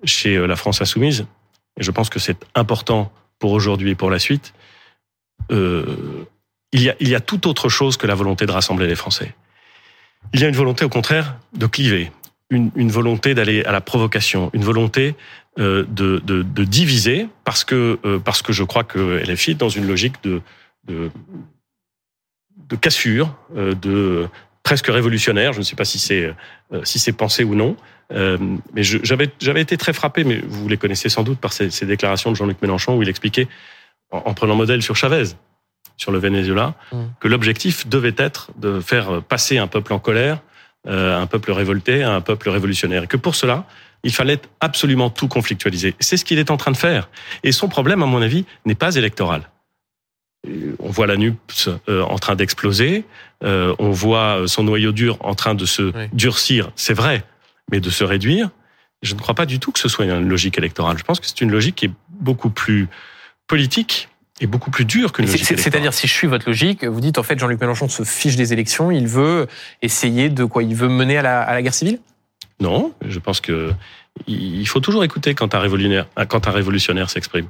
chez 0.04 0.36
euh, 0.36 0.46
la 0.46 0.56
France 0.56 0.80
insoumise, 0.80 1.26
et 1.80 1.82
je 1.82 1.90
pense 1.90 2.10
que 2.10 2.18
c'est 2.18 2.36
important 2.54 3.10
pour 3.38 3.52
aujourd'hui 3.52 3.90
et 3.90 3.94
pour 3.94 4.10
la 4.10 4.18
suite, 4.18 4.52
euh, 5.50 6.26
il, 6.72 6.82
y 6.82 6.90
a, 6.90 6.94
il 7.00 7.08
y 7.08 7.14
a 7.14 7.20
tout 7.20 7.48
autre 7.48 7.68
chose 7.68 7.96
que 7.96 8.06
la 8.06 8.14
volonté 8.14 8.46
de 8.46 8.52
rassembler 8.52 8.86
les 8.86 8.96
Français. 8.96 9.34
Il 10.34 10.40
y 10.40 10.44
a 10.44 10.48
une 10.48 10.56
volonté, 10.56 10.84
au 10.84 10.88
contraire, 10.88 11.36
de 11.54 11.66
cliver 11.66 12.10
une, 12.50 12.70
une 12.76 12.90
volonté 12.90 13.34
d'aller 13.34 13.62
à 13.64 13.72
la 13.72 13.80
provocation, 13.80 14.50
une 14.54 14.64
volonté 14.64 15.14
euh, 15.58 15.84
de, 15.88 16.18
de, 16.18 16.42
de, 16.42 16.64
diviser, 16.64 17.28
parce 17.44 17.64
que 17.64 17.98
euh, 18.04 18.18
parce 18.18 18.42
que 18.42 18.52
je 18.52 18.64
crois 18.64 18.84
que 18.84 19.22
LFI 19.24 19.52
est 19.52 19.54
dans 19.54 19.68
une 19.68 19.86
logique 19.86 20.22
de 20.22 20.40
de, 20.86 21.10
de 22.68 22.76
cassure, 22.76 23.34
euh, 23.56 23.74
de 23.74 24.28
presque 24.62 24.86
révolutionnaire. 24.86 25.52
Je 25.52 25.58
ne 25.58 25.64
sais 25.64 25.76
pas 25.76 25.84
si 25.84 25.98
c'est 25.98 26.34
euh, 26.72 26.84
si 26.84 26.98
c'est 26.98 27.12
pensé 27.12 27.44
ou 27.44 27.54
non, 27.54 27.76
euh, 28.12 28.38
mais 28.74 28.82
j'avais 28.82 29.30
j'avais 29.40 29.60
été 29.60 29.76
très 29.76 29.92
frappé, 29.92 30.24
mais 30.24 30.40
vous 30.46 30.68
les 30.68 30.76
connaissez 30.76 31.08
sans 31.08 31.22
doute 31.22 31.38
par 31.38 31.52
ces, 31.52 31.70
ces 31.70 31.86
déclarations 31.86 32.30
de 32.30 32.36
Jean-Luc 32.36 32.60
Mélenchon 32.62 32.96
où 32.96 33.02
il 33.02 33.08
expliquait, 33.08 33.48
en, 34.10 34.18
en, 34.26 34.34
prenant 34.34 34.54
modèle 34.54 34.82
sur 34.82 34.96
Chavez, 34.96 35.34
sur 35.96 36.12
le 36.12 36.18
Venezuela, 36.18 36.74
mmh. 36.92 36.96
que 37.20 37.28
l'objectif 37.28 37.88
devait 37.88 38.14
être 38.16 38.50
de 38.56 38.80
faire 38.80 39.22
passer 39.22 39.58
un 39.58 39.66
peuple 39.66 39.92
en 39.92 39.98
colère 39.98 40.40
un 40.88 41.26
peuple 41.26 41.52
révolté, 41.52 42.02
un 42.02 42.20
peuple 42.20 42.48
révolutionnaire. 42.48 43.04
Et 43.04 43.06
que 43.06 43.16
pour 43.16 43.34
cela, 43.34 43.66
il 44.04 44.12
fallait 44.12 44.40
absolument 44.60 45.10
tout 45.10 45.28
conflictualiser. 45.28 45.94
C'est 46.00 46.16
ce 46.16 46.24
qu'il 46.24 46.38
est 46.38 46.50
en 46.50 46.56
train 46.56 46.70
de 46.70 46.76
faire. 46.76 47.08
Et 47.42 47.52
son 47.52 47.68
problème, 47.68 48.02
à 48.02 48.06
mon 48.06 48.22
avis, 48.22 48.44
n'est 48.64 48.74
pas 48.74 48.94
électoral. 48.94 49.48
Euh, 50.46 50.74
on 50.78 50.90
voit 50.90 51.06
la 51.06 51.16
NUPS 51.16 51.68
euh, 51.88 52.02
en 52.02 52.18
train 52.18 52.36
d'exploser, 52.36 53.04
on 53.42 53.90
voit 53.90 54.44
son 54.46 54.64
noyau 54.64 54.92
dur 54.92 55.18
en 55.20 55.34
train 55.34 55.54
de 55.54 55.64
se 55.64 55.92
durcir, 56.12 56.70
c'est 56.74 56.94
vrai, 56.94 57.24
mais 57.70 57.80
de 57.80 57.90
se 57.90 58.02
réduire. 58.02 58.50
Je 59.02 59.14
ne 59.14 59.20
crois 59.20 59.34
pas 59.34 59.46
du 59.46 59.60
tout 59.60 59.70
que 59.70 59.78
ce 59.78 59.88
soit 59.88 60.04
une 60.04 60.28
logique 60.28 60.58
électorale. 60.58 60.98
Je 60.98 61.04
pense 61.04 61.20
que 61.20 61.26
c'est 61.26 61.40
une 61.40 61.52
logique 61.52 61.76
qui 61.76 61.86
est 61.86 61.92
beaucoup 62.08 62.50
plus 62.50 62.88
politique 63.46 64.08
est 64.44 64.46
beaucoup 64.46 64.70
plus 64.70 64.84
dur 64.84 65.12
que 65.12 65.26
C'est-à-dire, 65.26 65.92
si 65.92 66.06
je 66.06 66.12
suis 66.12 66.26
votre 66.26 66.48
logique, 66.48 66.84
vous 66.84 67.00
dites 67.00 67.18
en 67.18 67.22
fait 67.22 67.38
Jean-Luc 67.38 67.60
Mélenchon 67.60 67.88
se 67.88 68.04
fiche 68.04 68.36
des 68.36 68.52
élections, 68.52 68.90
il 68.90 69.06
veut 69.06 69.46
essayer 69.82 70.28
de 70.28 70.44
quoi? 70.44 70.62
Il 70.62 70.74
veut 70.74 70.88
mener 70.88 71.18
à 71.18 71.22
la, 71.22 71.42
à 71.42 71.54
la 71.54 71.62
guerre 71.62 71.74
civile? 71.74 71.98
Non, 72.60 72.92
je 73.06 73.18
pense 73.18 73.40
que 73.40 73.72
il 74.26 74.66
faut 74.66 74.80
toujours 74.80 75.04
écouter 75.04 75.34
quand 75.34 75.54
un 75.54 75.60
révolutionnaire, 75.60 76.06
quand 76.28 76.48
un 76.48 76.50
révolutionnaire 76.50 77.10
s'exprime. 77.10 77.46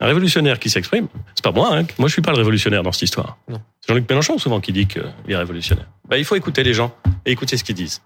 Un 0.00 0.06
révolutionnaire 0.06 0.58
qui 0.58 0.68
s'exprime, 0.68 1.08
c'est 1.34 1.42
pas 1.42 1.52
moi, 1.52 1.74
hein. 1.74 1.86
moi 1.98 2.08
je 2.08 2.12
suis 2.12 2.22
pas 2.22 2.32
le 2.32 2.38
révolutionnaire 2.38 2.82
dans 2.82 2.92
cette 2.92 3.02
histoire. 3.02 3.38
C'est 3.48 3.88
Jean-Luc 3.88 4.08
Mélenchon 4.08 4.38
souvent 4.38 4.60
qui 4.60 4.72
dit 4.72 4.86
qu'il 4.86 5.02
est 5.28 5.36
révolutionnaire. 5.36 5.86
Ben, 6.08 6.16
il 6.16 6.24
faut 6.24 6.36
écouter 6.36 6.62
les 6.62 6.74
gens 6.74 6.94
et 7.24 7.32
écouter 7.32 7.56
ce 7.56 7.64
qu'ils 7.64 7.74
disent. 7.74 8.02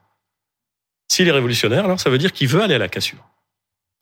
S'il 1.08 1.26
est 1.26 1.32
révolutionnaire, 1.32 1.84
alors 1.84 1.98
ça 1.98 2.08
veut 2.10 2.18
dire 2.18 2.32
qu'il 2.32 2.46
veut 2.46 2.62
aller 2.62 2.74
à 2.74 2.78
la 2.78 2.88
cassure. 2.88 3.18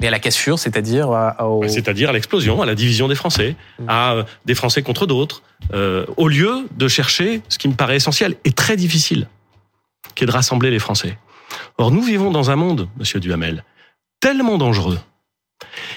Mais 0.00 0.06
à 0.06 0.10
la 0.10 0.20
cassure, 0.20 0.58
c'est-à-dire 0.58 1.10
au... 1.40 1.66
C'est-à-dire 1.66 2.10
à 2.10 2.12
l'explosion, 2.12 2.62
à 2.62 2.66
la 2.66 2.74
division 2.74 3.08
des 3.08 3.16
Français, 3.16 3.56
mm. 3.78 3.84
à 3.88 4.12
euh, 4.12 4.24
des 4.44 4.54
Français 4.54 4.82
contre 4.82 5.06
d'autres, 5.06 5.42
euh, 5.72 6.06
au 6.16 6.28
lieu 6.28 6.68
de 6.76 6.88
chercher 6.88 7.42
ce 7.48 7.58
qui 7.58 7.68
me 7.68 7.74
paraît 7.74 7.96
essentiel 7.96 8.36
et 8.44 8.52
très 8.52 8.76
difficile, 8.76 9.26
qui 10.14 10.24
est 10.24 10.26
de 10.26 10.32
rassembler 10.32 10.70
les 10.70 10.78
Français. 10.78 11.18
Or, 11.78 11.90
nous 11.90 12.02
vivons 12.02 12.30
dans 12.30 12.50
un 12.50 12.56
monde, 12.56 12.88
Monsieur 12.96 13.18
Duhamel, 13.18 13.64
tellement 14.20 14.56
dangereux, 14.56 15.00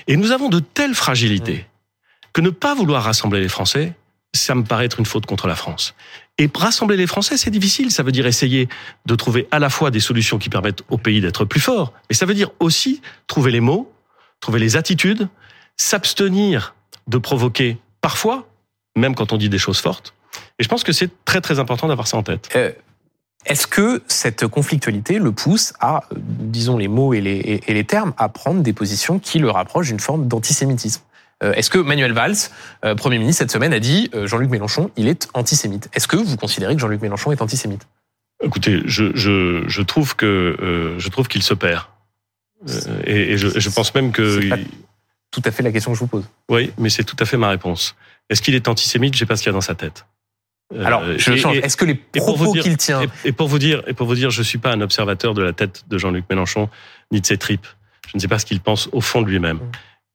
et 0.07 0.17
nous 0.17 0.31
avons 0.31 0.49
de 0.49 0.59
telles 0.59 0.95
fragilités, 0.95 1.57
mm. 1.57 2.27
que 2.33 2.41
ne 2.41 2.49
pas 2.49 2.73
vouloir 2.73 3.03
rassembler 3.03 3.39
les 3.39 3.49
Français, 3.49 3.93
ça 4.33 4.55
me 4.55 4.63
paraît 4.63 4.85
être 4.85 4.99
une 4.99 5.05
faute 5.05 5.25
contre 5.25 5.47
la 5.47 5.55
France. 5.55 5.93
Et 6.37 6.49
rassembler 6.53 6.97
les 6.97 7.07
Français, 7.07 7.37
c'est 7.37 7.51
difficile. 7.51 7.91
Ça 7.91 8.03
veut 8.03 8.11
dire 8.11 8.25
essayer 8.25 8.69
de 9.05 9.15
trouver 9.15 9.47
à 9.51 9.59
la 9.59 9.69
fois 9.69 9.91
des 9.91 9.99
solutions 9.99 10.37
qui 10.37 10.49
permettent 10.49 10.83
au 10.89 10.97
pays 10.97 11.21
d'être 11.21 11.45
plus 11.45 11.59
fort, 11.59 11.93
mais 12.09 12.15
ça 12.15 12.25
veut 12.25 12.33
dire 12.33 12.51
aussi 12.59 13.01
trouver 13.27 13.51
les 13.51 13.59
mots, 13.59 13.91
trouver 14.41 14.59
les 14.59 14.75
attitudes, 14.75 15.29
s'abstenir 15.77 16.75
de 17.07 17.17
provoquer 17.17 17.77
parfois, 18.01 18.47
même 18.95 19.15
quand 19.15 19.31
on 19.31 19.37
dit 19.37 19.49
des 19.49 19.57
choses 19.57 19.79
fortes. 19.79 20.13
Et 20.59 20.63
je 20.63 20.67
pense 20.67 20.83
que 20.83 20.91
c'est 20.91 21.09
très 21.23 21.39
très 21.41 21.59
important 21.59 21.87
d'avoir 21.87 22.07
ça 22.07 22.17
en 22.17 22.23
tête. 22.23 22.49
Euh, 22.55 22.71
est-ce 23.45 23.65
que 23.65 24.03
cette 24.07 24.45
conflictualité 24.47 25.17
le 25.17 25.31
pousse 25.31 25.73
à, 25.79 26.03
disons 26.15 26.77
les 26.77 26.87
mots 26.87 27.13
et 27.13 27.21
les, 27.21 27.61
et 27.65 27.73
les 27.73 27.83
termes, 27.85 28.13
à 28.17 28.29
prendre 28.29 28.61
des 28.61 28.73
positions 28.73 29.17
qui 29.17 29.39
le 29.39 29.49
rapprochent 29.49 29.87
d'une 29.87 29.99
forme 29.99 30.27
d'antisémitisme? 30.27 31.01
Euh, 31.43 31.53
est-ce 31.53 31.69
que 31.71 31.79
Manuel 31.79 32.13
Valls, 32.13 32.35
euh, 32.85 32.93
Premier 32.93 33.17
ministre 33.17 33.39
cette 33.39 33.51
semaine, 33.51 33.73
a 33.73 33.79
dit 33.79 34.11
euh, 34.13 34.27
Jean-Luc 34.27 34.49
Mélenchon, 34.49 34.91
il 34.95 35.07
est 35.07 35.27
antisémite? 35.33 35.89
Est-ce 35.93 36.07
que 36.07 36.17
vous 36.17 36.37
considérez 36.37 36.75
que 36.75 36.81
Jean-Luc 36.81 37.01
Mélenchon 37.01 37.31
est 37.31 37.41
antisémite? 37.41 37.87
Écoutez, 38.43 38.81
je, 38.85 39.11
je, 39.15 39.63
je 39.67 39.81
trouve 39.81 40.15
que 40.15 40.95
je 40.97 41.09
trouve 41.09 41.27
qu'il 41.27 41.43
se 41.43 41.53
perd. 41.53 41.83
Et, 43.05 43.33
et 43.33 43.37
je, 43.37 43.59
je, 43.59 43.69
pense 43.69 43.93
même 43.95 44.11
que 44.11 44.39
tout 45.31 45.41
à 45.45 45.51
fait 45.51 45.63
la 45.63 45.71
question 45.71 45.91
que 45.91 45.95
je 45.95 46.01
vous 46.01 46.07
pose. 46.07 46.25
Oui, 46.49 46.71
mais 46.77 46.89
c'est 46.89 47.03
tout 47.03 47.15
à 47.19 47.25
fait 47.25 47.37
ma 47.37 47.49
réponse. 47.49 47.95
Est-ce 48.29 48.41
qu'il 48.41 48.55
est 48.55 48.67
antisémite? 48.67 49.13
Je 49.13 49.19
sais 49.19 49.25
pas 49.25 49.35
ce 49.35 49.43
qu'il 49.43 49.49
y 49.49 49.53
a 49.53 49.53
dans 49.53 49.61
sa 49.61 49.75
tête. 49.75 50.05
Alors, 50.79 51.03
je 51.17 51.35
change. 51.35 51.57
Est-ce 51.57 51.75
que 51.75 51.85
les 51.85 51.95
propos 51.95 52.53
qu'il 52.53 52.77
tient 52.77 53.01
et, 53.25 53.31
pour 53.31 53.47
vous 53.47 53.59
dire, 53.59 53.83
et 53.87 53.93
pour 53.93 54.07
vous 54.07 54.15
dire, 54.15 54.29
je 54.29 54.43
suis 54.43 54.57
pas 54.57 54.71
un 54.71 54.81
observateur 54.81 55.33
de 55.33 55.41
la 55.41 55.53
tête 55.53 55.83
de 55.89 55.97
Jean-Luc 55.97 56.25
Mélenchon 56.29 56.69
ni 57.11 57.19
de 57.19 57.25
ses 57.25 57.37
tripes. 57.37 57.67
Je 58.07 58.11
ne 58.15 58.21
sais 58.21 58.27
pas 58.27 58.39
ce 58.39 58.45
qu'il 58.45 58.59
pense 58.59 58.89
au 58.91 59.01
fond 59.01 59.21
de 59.21 59.27
lui-même. 59.27 59.57
Mmh. 59.57 59.71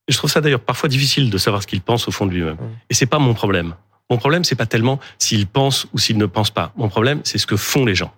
Je 0.08 0.16
trouve 0.16 0.30
ça 0.30 0.40
d'ailleurs 0.40 0.60
parfois 0.60 0.88
difficile 0.88 1.30
de 1.30 1.38
savoir 1.38 1.62
ce 1.62 1.66
qu'il 1.66 1.80
pense 1.80 2.06
au 2.08 2.10
fond 2.10 2.26
de 2.26 2.32
lui-même. 2.32 2.54
Mm. 2.54 2.76
Et 2.90 2.94
c'est 2.94 3.06
pas 3.06 3.18
mon 3.18 3.34
problème. 3.34 3.74
Mon 4.08 4.18
problème, 4.18 4.44
c'est 4.44 4.54
pas 4.54 4.66
tellement 4.66 5.00
s'il 5.18 5.46
pense 5.46 5.86
ou 5.92 5.98
s'il 5.98 6.16
ne 6.16 6.26
pense 6.26 6.50
pas. 6.50 6.72
Mon 6.76 6.88
problème, 6.88 7.20
c'est 7.24 7.38
ce 7.38 7.46
que 7.46 7.56
font 7.56 7.84
les 7.84 7.96
gens. 7.96 8.14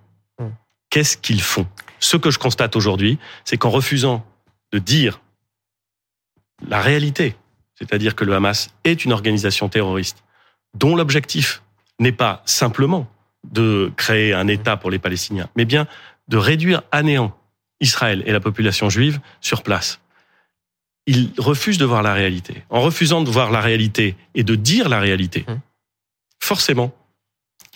Qu'est-ce 0.89 1.17
qu'ils 1.17 1.41
font? 1.41 1.67
Ce 1.99 2.17
que 2.17 2.31
je 2.31 2.39
constate 2.39 2.75
aujourd'hui, 2.75 3.19
c'est 3.45 3.57
qu'en 3.57 3.69
refusant 3.69 4.25
de 4.71 4.79
dire 4.79 5.21
la 6.67 6.81
réalité, 6.81 7.35
c'est-à-dire 7.75 8.15
que 8.15 8.25
le 8.25 8.33
Hamas 8.33 8.69
est 8.83 9.05
une 9.05 9.13
organisation 9.13 9.69
terroriste 9.69 10.23
dont 10.73 10.95
l'objectif 10.95 11.61
n'est 11.99 12.11
pas 12.11 12.41
simplement 12.45 13.07
de 13.43 13.91
créer 13.95 14.33
un 14.33 14.47
État 14.47 14.77
pour 14.77 14.91
les 14.91 14.99
Palestiniens, 14.99 15.49
mais 15.55 15.65
bien 15.65 15.87
de 16.27 16.37
réduire 16.37 16.81
à 16.91 17.03
néant 17.03 17.35
Israël 17.79 18.23
et 18.25 18.31
la 18.31 18.39
population 18.39 18.89
juive 18.89 19.19
sur 19.41 19.63
place 19.63 19.99
il 21.09 21.31
refuse 21.39 21.79
de 21.79 21.85
voir 21.85 22.03
la 22.03 22.13
réalité. 22.13 22.63
En 22.69 22.81
refusant 22.81 23.21
de 23.21 23.31
voir 23.31 23.49
la 23.49 23.61
réalité 23.61 24.15
et 24.35 24.43
de 24.43 24.53
dire 24.53 24.89
la 24.89 24.99
réalité, 24.99 25.43
hum. 25.47 25.59
forcément, 26.39 26.93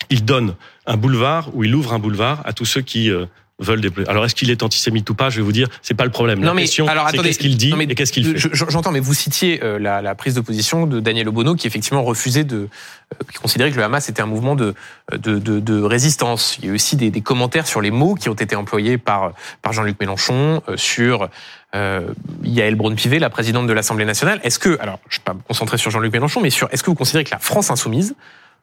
il 0.09 0.25
donne 0.25 0.55
un 0.85 0.97
boulevard 0.97 1.49
ou 1.53 1.63
il 1.63 1.73
ouvre 1.75 1.93
un 1.93 1.99
boulevard 1.99 2.41
à 2.45 2.53
tous 2.53 2.65
ceux 2.65 2.81
qui 2.81 3.09
euh, 3.09 3.25
veulent 3.59 3.81
des... 3.81 3.89
Alors 4.07 4.25
est-ce 4.25 4.35
qu'il 4.35 4.49
est 4.51 4.63
antisémite 4.63 5.09
ou 5.09 5.15
pas? 5.15 5.29
Je 5.29 5.37
vais 5.37 5.41
vous 5.43 5.51
dire, 5.51 5.67
c'est 5.81 5.93
pas 5.93 6.05
le 6.05 6.11
problème. 6.11 6.39
Non, 6.39 6.47
la 6.47 6.53
mais, 6.53 6.61
question, 6.63 6.85
c'est 6.87 7.17
qu'est-ce 7.19 7.39
qu'il 7.39 7.57
dit 7.57 7.73
et 7.79 7.95
qu'est-ce 7.95 8.11
qu'il 8.11 8.37
fait? 8.37 8.49
J'entends, 8.53 8.91
mais 8.91 8.99
vous 8.99 9.13
citiez 9.13 9.63
euh, 9.63 9.79
la, 9.79 10.01
la, 10.01 10.15
prise 10.15 10.35
de 10.35 10.41
position 10.41 10.87
de 10.87 10.99
Daniel 10.99 11.27
Obono 11.29 11.55
qui 11.55 11.67
effectivement 11.67 12.03
refusait 12.03 12.43
de, 12.43 12.57
euh, 12.57 13.17
qui 13.31 13.37
considérait 13.37 13.71
que 13.71 13.77
le 13.77 13.83
Hamas 13.83 14.09
était 14.09 14.21
un 14.21 14.27
mouvement 14.27 14.55
de 14.55 14.73
de, 15.11 15.39
de, 15.39 15.59
de 15.59 15.81
résistance. 15.81 16.57
Il 16.61 16.67
y 16.67 16.71
a 16.71 16.73
aussi 16.73 16.95
des, 16.95 17.11
des, 17.11 17.21
commentaires 17.21 17.67
sur 17.67 17.81
les 17.81 17.91
mots 17.91 18.15
qui 18.15 18.29
ont 18.29 18.33
été 18.33 18.55
employés 18.55 18.97
par 18.97 19.33
par 19.61 19.73
Jean-Luc 19.73 19.99
Mélenchon 19.99 20.61
sur 20.75 21.29
euh, 21.75 22.13
Yael 22.43 22.75
Braun-Pivet, 22.75 23.17
la 23.17 23.31
présidente 23.31 23.65
de 23.65 23.73
l'Assemblée 23.73 24.05
nationale. 24.05 24.39
Est-ce 24.43 24.59
que, 24.59 24.79
alors, 24.79 24.99
je 25.09 25.15
ne 25.15 25.19
vais 25.19 25.23
pas 25.23 25.33
me 25.33 25.41
concentrer 25.41 25.79
sur 25.79 25.89
Jean-Luc 25.89 26.13
Mélenchon, 26.13 26.39
mais 26.39 26.51
sur, 26.51 26.67
est-ce 26.71 26.83
que 26.83 26.91
vous 26.91 26.95
considérez 26.95 27.23
que 27.23 27.31
la 27.31 27.39
France 27.39 27.71
insoumise 27.71 28.15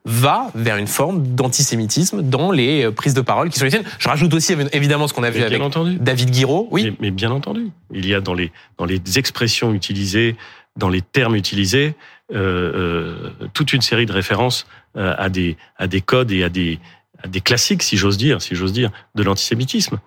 va 0.05 0.51
vers 0.55 0.77
une 0.77 0.87
forme 0.87 1.35
d'antisémitisme 1.35 2.23
dans 2.23 2.51
les 2.51 2.85
euh, 2.85 2.91
prises 2.91 3.15
de 3.15 3.21
parole 3.21 3.51
qui 3.51 3.59
sont 3.59 3.65
les 3.65 3.71
siennes. 3.71 3.85
Je 3.99 4.09
rajoute 4.09 4.33
aussi 4.33 4.55
évidemment 4.73 5.07
ce 5.07 5.15
qu'on 5.15 5.23
a 5.23 5.31
vu 5.31 5.43
avec 5.43 5.61
entendu. 5.61 5.97
David 6.01 6.31
Guiraud. 6.31 6.69
Oui, 6.71 6.97
mais, 7.01 7.11
bien 7.11 7.31
entendu. 7.31 7.69
Il 7.93 8.07
y 8.07 8.15
a 8.15 8.21
dans 8.21 8.35
les 8.35 8.51
dans 8.79 8.87
les 8.87 9.01
expressions 9.19 9.75
utilisées, 9.75 10.37
dans 10.77 10.89
les 10.89 11.03
termes 11.03 11.37
utilisés, 11.37 11.95
euh, 12.33 13.33
euh, 13.41 13.49
toute 13.55 13.73
une 13.73 13.81
série 13.81 14.07
de 14.07 14.13
références 14.13 14.67
euh, 14.97 15.15
à 15.19 15.29
des 15.29 15.57
à 15.77 15.89
des 15.89 16.01
codes 16.01 16.31
et 16.31 16.45
à 16.45 16.49
des 16.49 16.79
à 17.23 17.29
des 17.29 17.41
classiques, 17.41 17.83
si 17.83 17.97
j'ose 17.97 18.17
dire, 18.17 18.41
si 18.41 18.55
j'ose 18.55 18.73
dire, 18.73 18.91
de 19.17 19.23
l'antisémitisme. 19.23 19.99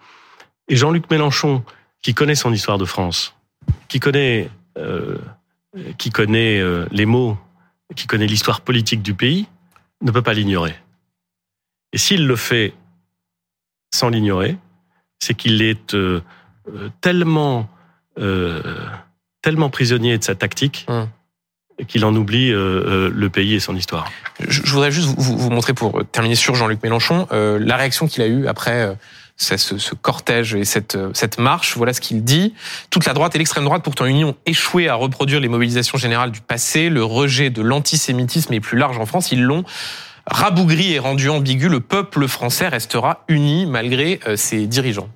Et 0.69 0.75
Jean-Luc 0.77 1.12
Mélenchon, 1.12 1.63
qui 2.01 2.13
connaît 2.13 2.36
son 2.36 2.53
histoire 2.53 2.77
de 2.77 2.86
France, 2.86 3.36
qui 3.88 3.99
connaît, 3.99 4.49
qui 5.99 6.10
connaît 6.10 6.63
les 6.89 7.06
mots, 7.06 7.38
qui 7.95 8.08
connaît 8.08 8.25
l'histoire 8.25 8.62
politique 8.62 9.03
du 9.03 9.13
pays, 9.13 9.47
ne 10.04 10.12
peut 10.12 10.22
pas 10.22 10.34
l'ignorer. 10.34 10.76
Et 11.94 11.98
s'il 11.98 12.28
le 12.28 12.36
fait 12.36 12.74
sans 13.94 14.10
l'ignorer, 14.10 14.58
c'est 15.20 15.34
qu'il 15.34 15.62
est 15.62 15.94
euh, 15.94 16.22
euh, 16.68 16.89
tellement, 17.02 17.70
euh, 18.20 18.62
tellement 19.42 19.70
prisonnier 19.70 20.18
de 20.18 20.24
sa 20.24 20.36
tactique 20.36 20.86
Hum. 20.88 21.08
qu'il 21.88 22.06
en 22.06 22.16
oublie 22.16 22.52
euh, 22.52 23.10
le 23.13 23.30
pays 23.30 23.56
et 23.56 23.60
son 23.60 23.76
histoire. 23.76 24.12
Je, 24.48 24.62
voudrais 24.63 24.92
juste 24.92 25.10
vous, 25.18 25.38
vous 25.38 25.50
montrer 25.50 25.74
pour 25.74 26.04
terminer 26.12 26.36
sur 26.36 26.56
Jean-Luc 26.56 26.84
Mélenchon 26.84 27.28
euh, 27.32 27.58
la 27.60 27.78
réaction 27.78 28.08
qu'il 28.08 28.22
a 28.22 28.28
eue 28.28 28.48
après 28.48 28.96
ce, 29.38 29.58
ce- 29.58 29.96
cortège 29.96 30.56
et 30.56 30.63
cette, 30.65 30.96
euh, 30.96 31.12
cette 31.13 31.39
marche. 31.39 31.76
Voilà 31.78 31.93
ce 31.93 32.02
qu'il 32.02 32.24
dit. 32.24 32.54
Toute 32.89 33.06
la 33.06 33.13
droite 33.13 33.36
et 33.36 33.38
l'extrême 33.38 33.63
droite, 33.65 33.84
pourtant 33.84 34.06
unis, 34.06 34.24
ont 34.24 34.36
échoué 34.46 34.89
à 34.89 34.96
reproduire 34.96 35.39
les 35.39 35.48
mobilisations 35.50 35.98
générales 35.98 36.32
du 36.32 36.41
passé. 36.41 36.89
Le 36.89 37.04
rejet 37.04 37.50
de 37.50 37.62
l'antisémitisme 37.62 38.54
est 38.54 38.60
plus 38.60 38.78
large 38.78 38.98
en 38.98 39.06
France. 39.06 39.32
Ils 39.32 39.41
l'ont 39.43 39.63
rabougri 40.28 40.93
et 40.93 41.00
rendu 41.00 41.30
ambigu. 41.30 41.67
Le 41.69 41.80
peuple 41.80 42.28
français 42.28 42.67
restera 42.67 43.24
uni 43.28 43.65
malgré 43.65 44.19
euh, 44.28 44.36
ses 44.36 44.67
dirigeants. 44.67 45.10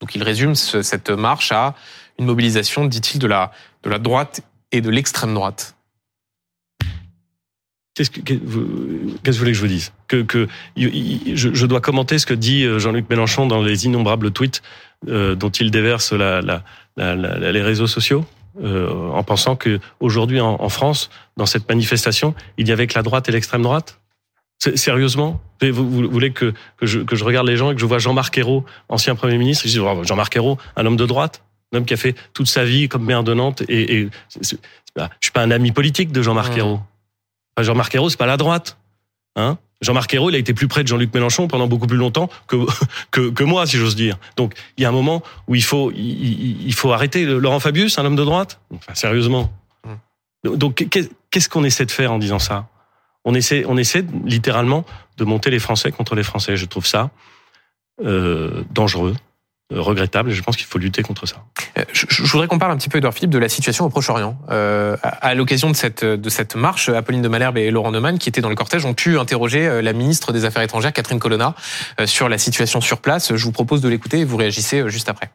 Donc 0.00 0.14
il 0.14 0.22
résume 0.22 0.54
ce- 0.54 0.82
cette 0.82 1.10
marche 1.10 1.52
à 1.52 1.74
une 2.18 2.26
mobilisation, 2.26 2.84
dit-il, 2.84 3.18
de 3.18 3.26
la, 3.26 3.50
de 3.82 3.90
la 3.90 3.98
droite 3.98 4.42
et 4.72 4.80
de 4.80 4.90
l'extrême 4.90 5.34
droite. 5.34 5.74
Qu'est-ce 7.94 8.10
que, 8.10 8.20
qu'est-ce 8.20 8.38
que 8.40 9.30
vous 9.32 9.38
voulez 9.38 9.52
que 9.52 9.56
je 9.56 9.60
vous 9.60 9.66
dise? 9.68 9.92
Que, 10.08 10.22
que 10.22 10.48
je, 10.76 11.52
je 11.52 11.66
dois 11.66 11.80
commenter 11.82 12.18
ce 12.18 12.24
que 12.26 12.32
dit 12.34 12.64
euh, 12.64 12.78
Jean-Luc 12.78 13.08
Mélenchon 13.10 13.46
dans 13.46 13.62
les 13.62 13.84
innombrables 13.86 14.30
tweets 14.30 14.62
euh, 15.08 15.34
dont 15.34 15.50
il 15.50 15.70
déverse 15.70 16.12
la, 16.12 16.40
la, 16.40 16.62
la- 16.96 17.14
la- 17.16 17.52
les 17.52 17.62
réseaux 17.62 17.86
sociaux, 17.86 18.24
euh, 18.62 18.88
en 19.10 19.22
pensant 19.22 19.56
que 19.56 19.78
aujourd'hui 20.00 20.40
en, 20.40 20.56
en 20.60 20.68
France, 20.70 21.10
dans 21.36 21.44
cette 21.46 21.68
manifestation, 21.68 22.34
il 22.56 22.66
y 22.68 22.72
avait 22.72 22.86
que 22.86 22.94
la 22.94 23.02
droite 23.02 23.28
et 23.28 23.32
l'extrême 23.32 23.62
droite? 23.62 23.98
Sérieusement? 24.74 25.40
Vous, 25.60 25.72
vous- 25.72 25.90
vous 25.90 26.10
voulez 26.10 26.30
que, 26.32 26.54
que, 26.76 26.86
je, 26.86 27.00
que 27.00 27.16
je 27.16 27.24
regarde 27.24 27.46
les 27.48 27.56
gens 27.56 27.72
et 27.72 27.74
que 27.74 27.80
je 27.80 27.86
vois 27.86 27.98
Jean-Marc 27.98 28.38
Ayrault, 28.38 28.64
ancien 28.88 29.14
Premier 29.16 29.36
ministre, 29.36 29.66
et 29.66 29.68
je 29.68 29.74
dis 29.74 29.80
oh, 29.80 30.02
Jean-Marc 30.04 30.34
Ayrault, 30.36 30.56
un 30.76 30.86
homme 30.86 30.96
de 30.96 31.04
droite, 31.06 31.42
un 31.72 31.78
homme 31.78 31.84
qui 31.84 31.94
a 31.94 31.96
fait 31.96 32.14
toute 32.32 32.46
sa 32.46 32.64
vie 32.64 32.88
comme 32.88 33.04
maire 33.04 33.24
de 33.24 33.34
Nantes, 33.34 33.62
et, 33.68 34.00
et 34.02 34.08
pas- 34.94 35.10
je 35.20 35.26
suis 35.26 35.32
pas 35.32 35.42
un 35.42 35.50
ami 35.50 35.72
politique 35.72 36.12
de 36.12 36.22
Jean-Marc. 36.22 36.56
Ayrault. 36.56 36.80
Enfin, 37.56 37.64
Jean-Marc 37.64 37.94
Ayrault, 37.94 38.10
c'est 38.10 38.18
pas 38.18 38.26
la 38.26 38.36
droite. 38.36 38.78
Hein 39.36 39.58
Jean-Marc 39.80 40.12
Ayrault, 40.14 40.30
il 40.30 40.36
a 40.36 40.38
été 40.38 40.54
plus 40.54 40.68
près 40.68 40.82
de 40.82 40.88
Jean-Luc 40.88 41.12
Mélenchon 41.12 41.48
pendant 41.48 41.66
beaucoup 41.66 41.86
plus 41.86 41.96
longtemps 41.96 42.28
que, 42.46 42.56
que, 43.10 43.30
que 43.30 43.44
moi, 43.44 43.66
si 43.66 43.76
j'ose 43.76 43.96
dire. 43.96 44.18
Donc, 44.36 44.54
il 44.76 44.82
y 44.82 44.84
a 44.84 44.88
un 44.88 44.92
moment 44.92 45.22
où 45.48 45.54
il 45.54 45.64
faut, 45.64 45.90
il, 45.94 46.72
faut 46.74 46.92
arrêter. 46.92 47.24
Laurent 47.24 47.60
Fabius, 47.60 47.98
un 47.98 48.04
homme 48.04 48.16
de 48.16 48.24
droite? 48.24 48.60
Enfin, 48.74 48.94
sérieusement. 48.94 49.52
Donc, 50.44 50.86
qu'est- 50.88 51.12
qu'est-ce 51.30 51.48
qu'on 51.48 51.64
essaie 51.64 51.86
de 51.86 51.90
faire 51.90 52.12
en 52.12 52.18
disant 52.18 52.38
ça? 52.38 52.68
On 53.24 53.34
essaie, 53.34 53.64
on 53.68 53.76
essaie 53.76 54.04
littéralement 54.24 54.84
de 55.16 55.24
monter 55.24 55.50
les 55.50 55.60
Français 55.60 55.92
contre 55.92 56.14
les 56.16 56.24
Français. 56.24 56.56
Je 56.56 56.66
trouve 56.66 56.86
ça 56.86 57.10
euh, 58.04 58.64
dangereux, 58.70 59.14
regrettable, 59.70 60.30
et 60.30 60.34
je 60.34 60.42
pense 60.42 60.56
qu'il 60.56 60.66
faut 60.66 60.78
lutter 60.78 61.02
contre 61.02 61.26
ça. 61.26 61.36
Euh, 61.78 61.84
Je, 61.92 62.06
je 62.08 62.30
voudrais 62.30 62.46
qu'on 62.46 62.58
parle 62.58 62.72
un 62.72 62.76
petit 62.76 62.88
peu, 62.88 62.98
Edouard 62.98 63.14
Philippe, 63.14 63.30
de 63.30 63.38
la 63.38 63.48
situation 63.48 63.84
au 63.86 63.88
Proche-Orient. 63.88 64.36
Euh, 64.50 64.96
à 65.02 65.28
à 65.28 65.34
l'occasion 65.34 65.70
de 65.70 65.76
cette, 65.76 66.04
de 66.04 66.28
cette 66.28 66.56
marche, 66.56 66.88
Apolline 66.90 67.22
de 67.22 67.28
Malherbe 67.28 67.56
et 67.56 67.70
Laurent 67.70 67.90
Neumann, 67.90 68.18
qui 68.18 68.28
étaient 68.28 68.42
dans 68.42 68.50
le 68.50 68.54
cortège, 68.54 68.84
ont 68.84 68.92
pu 68.92 69.18
interroger 69.18 69.66
euh, 69.66 69.80
la 69.80 69.94
ministre 69.94 70.32
des 70.32 70.44
Affaires 70.44 70.62
étrangères, 70.62 70.92
Catherine 70.92 71.18
Colonna, 71.18 71.54
euh, 72.00 72.06
sur 72.06 72.28
la 72.28 72.36
situation 72.36 72.82
sur 72.82 73.00
place. 73.00 73.34
Je 73.34 73.44
vous 73.44 73.52
propose 73.52 73.80
de 73.80 73.88
l'écouter 73.88 74.18
et 74.18 74.24
vous 74.24 74.36
réagissez 74.36 74.80
euh, 74.80 74.88
juste 74.88 75.08
après. 75.08 75.30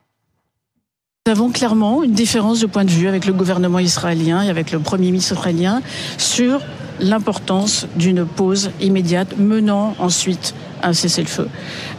Nous 1.26 1.32
avons 1.32 1.52
clairement 1.52 2.04
une 2.04 2.14
différence 2.14 2.60
de 2.60 2.68
point 2.68 2.86
de 2.86 2.92
vue 2.92 3.08
avec 3.08 3.26
le 3.26 3.34
gouvernement 3.34 3.80
israélien 3.80 4.44
et 4.44 4.50
avec 4.50 4.72
le 4.72 4.80
Premier 4.80 5.08
ministre 5.08 5.34
israélien 5.34 5.82
sur 6.18 6.62
l'importance 7.00 7.88
d'une 7.96 8.26
pause 8.26 8.72
immédiate 8.80 9.38
menant 9.38 9.96
ensuite 10.00 10.54
à 10.82 10.90
un 10.90 10.94
cessez-le-feu. 10.94 11.50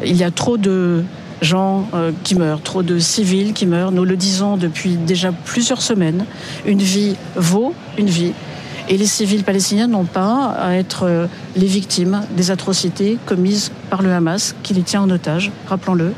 Il 0.04 0.16
y 0.16 0.24
a 0.24 0.30
trop 0.30 0.56
de 0.56 1.04
gens 1.42 1.88
euh, 1.94 2.12
qui 2.24 2.34
meurent, 2.34 2.62
trop 2.62 2.82
de 2.82 2.98
civils 2.98 3.52
qui 3.52 3.66
meurent. 3.66 3.92
Nous 3.92 4.04
le 4.04 4.16
disons 4.16 4.56
depuis 4.56 4.96
déjà 4.96 5.32
plusieurs 5.32 5.82
semaines. 5.82 6.24
Une 6.66 6.82
vie 6.82 7.16
vaut 7.36 7.74
une 7.96 8.08
vie. 8.08 8.32
Et 8.88 8.96
les 8.96 9.06
civils 9.06 9.44
palestiniens 9.44 9.86
n'ont 9.86 10.04
pas 10.04 10.46
à 10.58 10.74
être 10.74 11.04
euh, 11.04 11.26
les 11.56 11.66
victimes 11.66 12.22
des 12.36 12.50
atrocités 12.50 13.18
commises 13.26 13.70
par 13.90 14.02
le 14.02 14.12
Hamas 14.12 14.54
qui 14.62 14.72
les 14.72 14.82
tient 14.82 15.02
en 15.02 15.10
otage, 15.10 15.52
rappelons-le. 15.66 16.14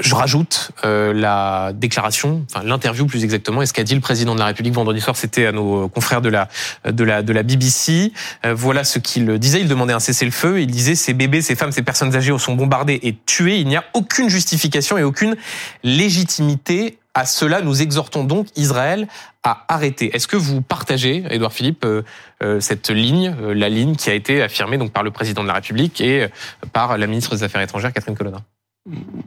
Je 0.00 0.14
rajoute 0.14 0.70
euh, 0.84 1.12
la 1.12 1.72
déclaration, 1.74 2.46
enfin 2.48 2.64
l'interview 2.64 3.04
plus 3.06 3.24
exactement, 3.24 3.62
et 3.62 3.66
ce 3.66 3.72
qu'a 3.72 3.82
dit 3.82 3.96
le 3.96 4.00
président 4.00 4.34
de 4.34 4.38
la 4.38 4.46
République 4.46 4.74
vendredi 4.74 5.00
soir, 5.00 5.16
c'était 5.16 5.46
à 5.46 5.52
nos 5.52 5.88
confrères 5.88 6.20
de 6.20 6.28
la 6.28 6.48
de 6.84 7.02
la 7.02 7.22
de 7.22 7.32
la 7.32 7.42
BBC. 7.42 8.12
Euh, 8.46 8.54
voilà 8.54 8.84
ce 8.84 9.00
qu'il 9.00 9.38
disait. 9.38 9.60
Il 9.60 9.68
demandait 9.68 9.92
un 9.92 10.00
cessez-le-feu. 10.00 10.60
Il 10.60 10.68
disait 10.68 10.94
ces 10.94 11.14
bébés, 11.14 11.42
ces 11.42 11.56
femmes, 11.56 11.72
ces 11.72 11.82
personnes 11.82 12.14
âgées 12.14 12.36
sont 12.38 12.54
bombardées 12.54 13.00
et 13.02 13.16
tuées. 13.26 13.58
Il 13.58 13.66
n'y 13.66 13.76
a 13.76 13.84
aucune 13.94 14.28
justification 14.28 14.98
et 14.98 15.02
aucune 15.02 15.36
légitimité 15.82 16.98
à 17.14 17.26
cela. 17.26 17.60
Nous 17.60 17.82
exhortons 17.82 18.24
donc 18.24 18.46
Israël 18.56 19.08
à 19.42 19.64
arrêter. 19.68 20.14
Est-ce 20.14 20.28
que 20.28 20.36
vous 20.36 20.62
partagez, 20.62 21.24
Édouard 21.30 21.52
Philippe, 21.52 21.84
euh, 21.84 22.02
euh, 22.42 22.60
cette 22.60 22.90
ligne, 22.90 23.34
euh, 23.42 23.54
la 23.54 23.68
ligne 23.68 23.96
qui 23.96 24.10
a 24.10 24.14
été 24.14 24.42
affirmée 24.42 24.78
donc 24.78 24.92
par 24.92 25.02
le 25.02 25.10
président 25.10 25.42
de 25.42 25.48
la 25.48 25.54
République 25.54 26.00
et 26.00 26.22
euh, 26.22 26.28
par 26.72 26.96
la 26.96 27.06
ministre 27.06 27.34
des 27.34 27.42
Affaires 27.42 27.60
étrangères, 27.60 27.92
Catherine 27.92 28.16
Colonna? 28.16 28.38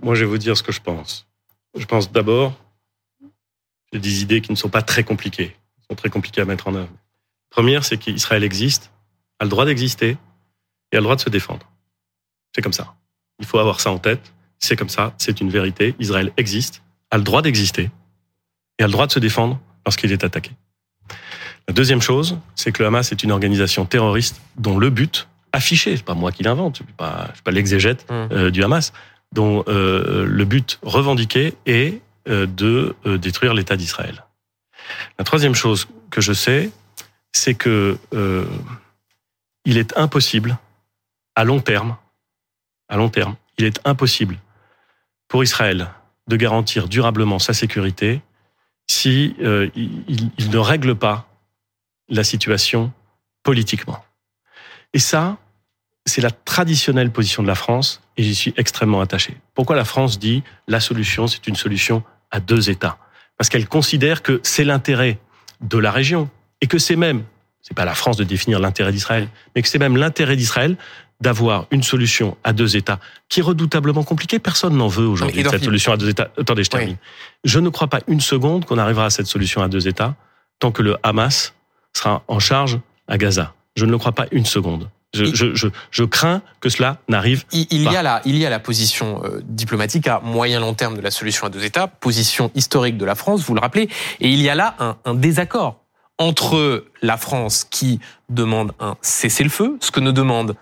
Moi, 0.02 0.16
je 0.16 0.22
vais 0.22 0.30
vous 0.30 0.38
dire 0.38 0.58
ce 0.58 0.64
que 0.64 0.72
je 0.72 0.82
pense. 0.82 1.28
Je 1.78 1.86
pense 1.86 2.12
d'abord, 2.12 2.54
j'ai 3.92 4.00
des 4.00 4.22
idées 4.22 4.42
qui 4.42 4.52
ne 4.52 4.56
sont 4.58 4.70
pas 4.70 4.82
très 4.82 5.04
compliquées, 5.04 5.56
Elles 5.78 5.86
sont 5.90 5.96
très 5.96 6.10
compliquées 6.10 6.42
à 6.42 6.46
mettre 6.46 6.68
en 6.68 6.76
œuvre. 6.76 6.90
Première, 7.50 7.84
c'est 7.86 7.98
qu'Israël 7.98 8.44
existe, 8.44 8.92
a 9.40 9.46
le 9.46 9.50
droit 9.50 9.66
d'exister 9.66 10.18
et 10.92 10.98
a 10.98 11.00
le 11.00 11.04
droit 11.04 11.16
de 11.16 11.22
se 11.22 11.30
défendre. 11.30 11.70
C'est 12.54 12.62
comme 12.62 12.74
ça. 12.74 12.96
Il 13.40 13.46
faut 13.46 13.60
avoir 13.60 13.80
ça 13.80 13.92
en 13.92 13.98
tête. 14.00 14.34
C'est 14.60 14.76
comme 14.76 14.90
ça, 14.90 15.14
c'est 15.18 15.42
une 15.42 15.50
vérité. 15.50 15.96
Israël 16.00 16.32
existe, 16.38 16.82
a 17.12 17.18
le 17.18 17.24
droit 17.24 17.42
d'exister 17.42 17.90
et 18.80 18.84
a 18.84 18.88
le 18.88 18.92
droit 18.92 19.08
de 19.08 19.12
se 19.12 19.20
défendre 19.20 19.60
lorsqu'il 19.86 20.12
est 20.12 20.24
attaqué. 20.24 20.52
La 21.68 21.74
deuxième 21.74 22.02
chose, 22.02 22.38
c'est 22.56 22.72
que 22.72 22.82
le 22.84 22.88
Hamas 22.88 23.12
est 23.12 23.24
une 23.24 23.32
organisation 23.32 23.86
terroriste 23.86 24.42
dont 24.58 24.78
le 24.78 24.90
but 24.90 25.28
affiché, 25.52 25.96
c'est 25.98 26.04
pas 26.06 26.14
moi 26.14 26.32
qui 26.32 26.44
l'invente, 26.44 26.78
je 26.80 26.84
suis 26.84 26.94
pas, 26.94 27.28
je 27.30 27.36
suis 27.36 27.44
pas 27.44 27.52
l'exégète 27.52 28.06
Hum. 28.10 28.30
euh, 28.32 28.52
du 28.52 28.64
Hamas, 28.64 28.92
dont 29.36 29.64
euh, 29.68 30.26
le 30.26 30.46
but 30.46 30.80
revendiqué 30.82 31.54
est 31.66 32.02
euh, 32.28 32.48
de 32.48 32.96
euh, 33.06 33.18
détruire 33.18 33.54
l'État 33.54 33.76
d'Israël. 33.76 34.26
La 35.20 35.26
troisième 35.26 35.54
chose 35.56 35.88
que 36.10 36.22
je 36.22 36.34
sais, 36.34 36.72
c'est 37.34 37.54
que 37.54 37.98
euh, 38.14 38.46
il 39.66 39.78
est 39.78 39.96
impossible, 39.98 40.58
à 41.36 41.44
long 41.44 41.60
terme, 41.60 41.98
à 42.88 42.96
long 42.98 43.10
terme, 43.10 43.36
il 43.58 43.66
est 43.66 43.80
impossible 43.86 44.38
pour 45.28 45.44
Israël 45.44 45.90
de 46.28 46.36
garantir 46.38 46.88
durablement 46.88 47.40
sa 47.40 47.54
sécurité 47.54 48.22
si 48.88 49.36
euh, 49.42 49.70
il, 49.76 50.32
il- 50.38 50.50
ne 50.50 50.58
règle 50.58 50.96
pas 50.96 51.28
la 52.08 52.24
situation 52.24 52.92
politiquement. 53.44 54.04
Et 54.94 55.00
ça, 55.00 55.38
c'est 56.06 56.22
la 56.22 56.32
traditionnelle 56.32 57.12
position 57.12 57.42
de 57.44 57.48
la 57.48 57.56
France 57.56 58.02
et 58.18 58.24
j'y 58.24 58.36
suis 58.36 58.54
extrêmement 58.58 59.02
attaché. 59.02 59.38
Pourquoi 59.54 59.76
la 59.76 59.86
France 59.86 60.20
dit 60.20 60.44
la 60.68 60.80
solution, 60.80 61.28
c'est 61.28 61.48
une 61.48 61.56
solution 61.56 62.04
à 62.32 62.40
deux 62.40 62.70
États? 62.70 62.98
Parce 63.38 63.50
qu'elle 63.50 63.68
considère 63.68 64.22
que 64.22 64.40
c'est 64.44 64.64
l'intérêt 64.64 65.20
de 65.62 65.78
la 65.78 65.92
région 65.92 66.30
et 66.62 66.68
que 66.68 66.78
c'est 66.78 66.96
même, 66.96 67.24
c'est 67.62 67.76
pas 67.76 67.86
la 67.86 67.96
France 67.96 68.18
de 68.18 68.24
définir 68.24 68.60
l'intérêt 68.60 68.92
d'Israël, 68.92 69.28
mais 69.56 69.62
que 69.62 69.68
c'est 69.68 69.80
même 69.80 69.98
l'intérêt 69.98 70.36
d'Israël 70.36 70.78
d'avoir 71.22 71.66
une 71.72 71.82
solution 71.82 72.38
à 72.44 72.54
deux 72.54 72.76
États 72.76 73.00
qui 73.30 73.40
est 73.40 73.44
redoutablement 73.44 74.04
compliquée. 74.04 74.38
Personne 74.38 74.76
n'en 74.76 74.88
veut 74.88 75.08
aujourd'hui 75.08 75.44
cette 75.44 75.64
solution 75.64 75.92
à 75.92 75.98
deux 75.98 76.10
États. 76.10 76.30
Attendez, 76.38 76.64
je 76.64 76.70
termine. 76.70 76.98
Je 77.44 77.60
ne 77.60 77.70
crois 77.70 77.88
pas 77.88 78.02
une 78.08 78.22
seconde 78.22 78.66
qu'on 78.66 78.78
arrivera 78.78 79.06
à 79.06 79.10
cette 79.10 79.28
solution 79.28 79.62
à 79.62 79.68
deux 79.68 79.88
États 79.88 80.16
tant 80.60 80.72
que 80.72 80.82
le 80.82 80.98
Hamas 81.04 81.54
sera 81.94 82.24
en 82.28 82.40
charge 82.40 82.80
à 83.08 83.18
Gaza. 83.18 83.54
Je 83.76 83.86
ne 83.86 83.92
le 83.92 83.98
crois 83.98 84.12
pas 84.12 84.28
une 84.32 84.46
seconde. 84.46 84.90
Je, 85.16 85.24
Il- 85.26 85.36
je, 85.36 85.56
je, 85.56 85.68
je 85.92 86.04
crains 86.04 86.42
que 86.60 86.70
cela 86.70 86.98
n'arrive 87.08 87.46
Il, 87.52 87.68
il 87.72 87.84
y 87.84 87.96
a 87.96 88.04
la, 88.04 88.22
il 88.26 88.38
y 88.38 88.46
a 88.46 88.50
la 88.50 88.60
position 88.60 89.22
euh, 89.24 89.42
diplomatique 89.46 90.08
à 90.08 90.20
moyen 90.24 90.60
long 90.60 90.74
terme 90.74 90.96
de 90.96 91.02
la 91.02 91.12
solution 91.12 91.48
à 91.48 91.50
deux 91.50 91.64
États, 91.64 91.88
position 91.88 92.52
historique 92.56 92.98
de 92.98 93.06
la 93.06 93.16
France, 93.16 93.42
vous 93.44 93.54
le 93.56 93.62
rappelez, 93.62 93.90
et 94.20 94.30
il 94.30 94.42
y 94.42 94.50
a 94.50 94.56
là 94.56 94.76
un, 94.80 94.98
un 95.06 95.14
désaccord 95.16 95.82
entre 96.18 96.86
la 97.02 97.18
France 97.18 97.66
qui 97.70 98.00
demande 98.30 98.72
un 98.80 98.96
cessez-le-feu, 99.02 99.78
ce 99.82 99.92
que 99.92 100.00
ne 100.00 100.12
demandent 100.12 100.56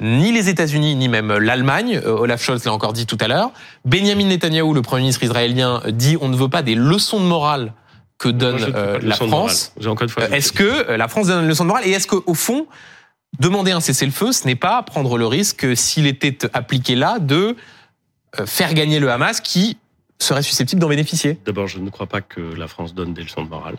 ni 0.00 0.32
les 0.32 0.48
États-Unis 0.48 0.96
ni 0.96 1.08
même 1.08 1.32
l'Allemagne. 1.38 2.00
Euh, 2.04 2.16
Olaf 2.18 2.42
Scholz 2.42 2.64
l'a 2.64 2.72
encore 2.72 2.92
dit 2.92 3.06
tout 3.06 3.18
à 3.20 3.28
l'heure. 3.28 3.50
Benjamin 3.84 4.24
Netanyahou, 4.26 4.74
le 4.74 4.82
premier 4.82 5.02
ministre 5.02 5.22
israélien, 5.22 5.80
dit 5.88 6.16
on 6.20 6.28
ne 6.28 6.36
veut 6.36 6.48
pas 6.48 6.62
des 6.62 6.74
leçons 6.74 7.20
de 7.20 7.24
morale 7.26 7.72
que 8.18 8.28
donne 8.28 8.58
Moi, 8.58 8.68
euh, 8.74 8.98
pas 8.98 9.06
la. 9.06 9.14
France. 9.16 9.72
Euh, 9.80 10.28
Est-ce 10.30 10.52
que 10.52 10.92
la 10.92 11.08
France 11.08 11.26
donne 11.28 11.42
une 11.42 11.48
leçon 11.48 11.64
de 11.64 11.68
morale 11.68 11.84
Et 11.86 11.90
est-ce 11.90 12.06
qu'au 12.06 12.34
fond, 12.34 12.66
demander 13.38 13.72
un 13.72 13.80
cessez-le-feu, 13.80 14.32
ce 14.32 14.46
n'est 14.46 14.56
pas 14.56 14.82
prendre 14.82 15.18
le 15.18 15.26
risque, 15.26 15.76
s'il 15.76 16.06
était 16.06 16.38
appliqué 16.52 16.94
là, 16.94 17.18
de 17.18 17.56
euh, 18.38 18.46
faire 18.46 18.74
gagner 18.74 19.00
le 19.00 19.10
Hamas 19.10 19.40
qui 19.40 19.78
serait 20.18 20.42
susceptible 20.42 20.80
d'en 20.80 20.88
bénéficier 20.88 21.38
D'abord, 21.44 21.66
je 21.66 21.78
ne 21.78 21.90
crois 21.90 22.06
pas 22.06 22.20
que 22.20 22.40
la 22.40 22.68
France 22.68 22.94
donne 22.94 23.12
des 23.12 23.22
leçons 23.22 23.42
de 23.42 23.48
morale. 23.48 23.76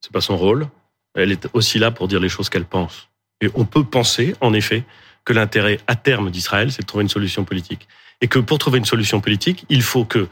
C'est 0.00 0.12
pas 0.12 0.20
son 0.20 0.36
rôle. 0.36 0.68
Elle 1.14 1.32
est 1.32 1.48
aussi 1.52 1.78
là 1.78 1.90
pour 1.90 2.08
dire 2.08 2.20
les 2.20 2.28
choses 2.28 2.48
qu'elle 2.48 2.66
pense. 2.66 3.08
Et 3.40 3.48
on 3.54 3.64
peut 3.64 3.84
penser, 3.84 4.34
en 4.40 4.52
effet, 4.52 4.84
que 5.24 5.32
l'intérêt 5.32 5.80
à 5.86 5.96
terme 5.96 6.30
d'Israël, 6.30 6.70
c'est 6.70 6.82
de 6.82 6.86
trouver 6.86 7.02
une 7.02 7.10
solution 7.10 7.44
politique. 7.44 7.88
Et 8.20 8.28
que 8.28 8.38
pour 8.38 8.58
trouver 8.58 8.78
une 8.78 8.84
solution 8.84 9.20
politique, 9.20 9.66
il 9.68 9.82
faut 9.82 10.04
que 10.04 10.28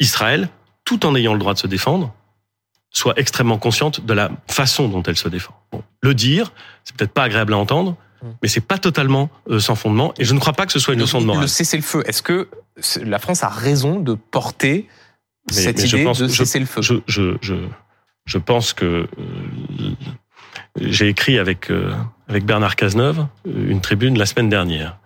Israël, 0.00 0.48
tout 0.84 1.06
en 1.06 1.14
ayant 1.14 1.32
le 1.32 1.38
droit 1.38 1.54
de 1.54 1.58
se 1.58 1.66
défendre, 1.66 2.12
soit 2.92 3.14
extrêmement 3.18 3.58
consciente 3.58 4.04
de 4.04 4.12
la 4.12 4.30
façon 4.48 4.88
dont 4.88 5.02
elle 5.02 5.16
se 5.16 5.28
défend. 5.28 5.54
Bon, 5.72 5.82
le 6.02 6.14
dire, 6.14 6.52
c'est 6.84 6.94
peut-être 6.94 7.12
pas 7.12 7.24
agréable 7.24 7.54
à 7.54 7.58
entendre, 7.58 7.96
mm. 8.22 8.28
mais 8.42 8.48
c'est 8.48 8.60
pas 8.60 8.78
totalement 8.78 9.30
euh, 9.50 9.58
sans 9.58 9.74
fondement. 9.74 10.12
Et 10.18 10.24
je 10.24 10.34
ne 10.34 10.38
crois 10.38 10.52
pas 10.52 10.66
que 10.66 10.72
ce 10.72 10.78
soit 10.78 10.94
une 10.94 11.00
leçon 11.00 11.20
de 11.20 11.26
morale. 11.26 11.42
Le 11.42 11.48
cessez-le-feu. 11.48 12.02
Est-ce 12.06 12.22
que 12.22 12.48
la 13.02 13.18
France 13.18 13.42
a 13.42 13.48
raison 13.48 13.98
de 13.98 14.14
porter 14.14 14.88
cette 15.50 15.82
idée 15.82 16.04
de 16.04 16.28
cessez-le-feu 16.28 16.82
je, 16.82 16.94
je, 17.06 17.36
je, 17.40 17.54
je, 18.26 18.38
pense 18.38 18.72
que 18.74 18.84
euh, 18.84 19.94
j'ai 20.80 21.08
écrit 21.08 21.38
avec 21.38 21.70
euh, 21.70 21.92
avec 22.28 22.44
Bernard 22.44 22.76
Cazeneuve 22.76 23.26
une 23.46 23.80
tribune 23.80 24.18
la 24.18 24.26
semaine 24.26 24.48
dernière. 24.48 24.98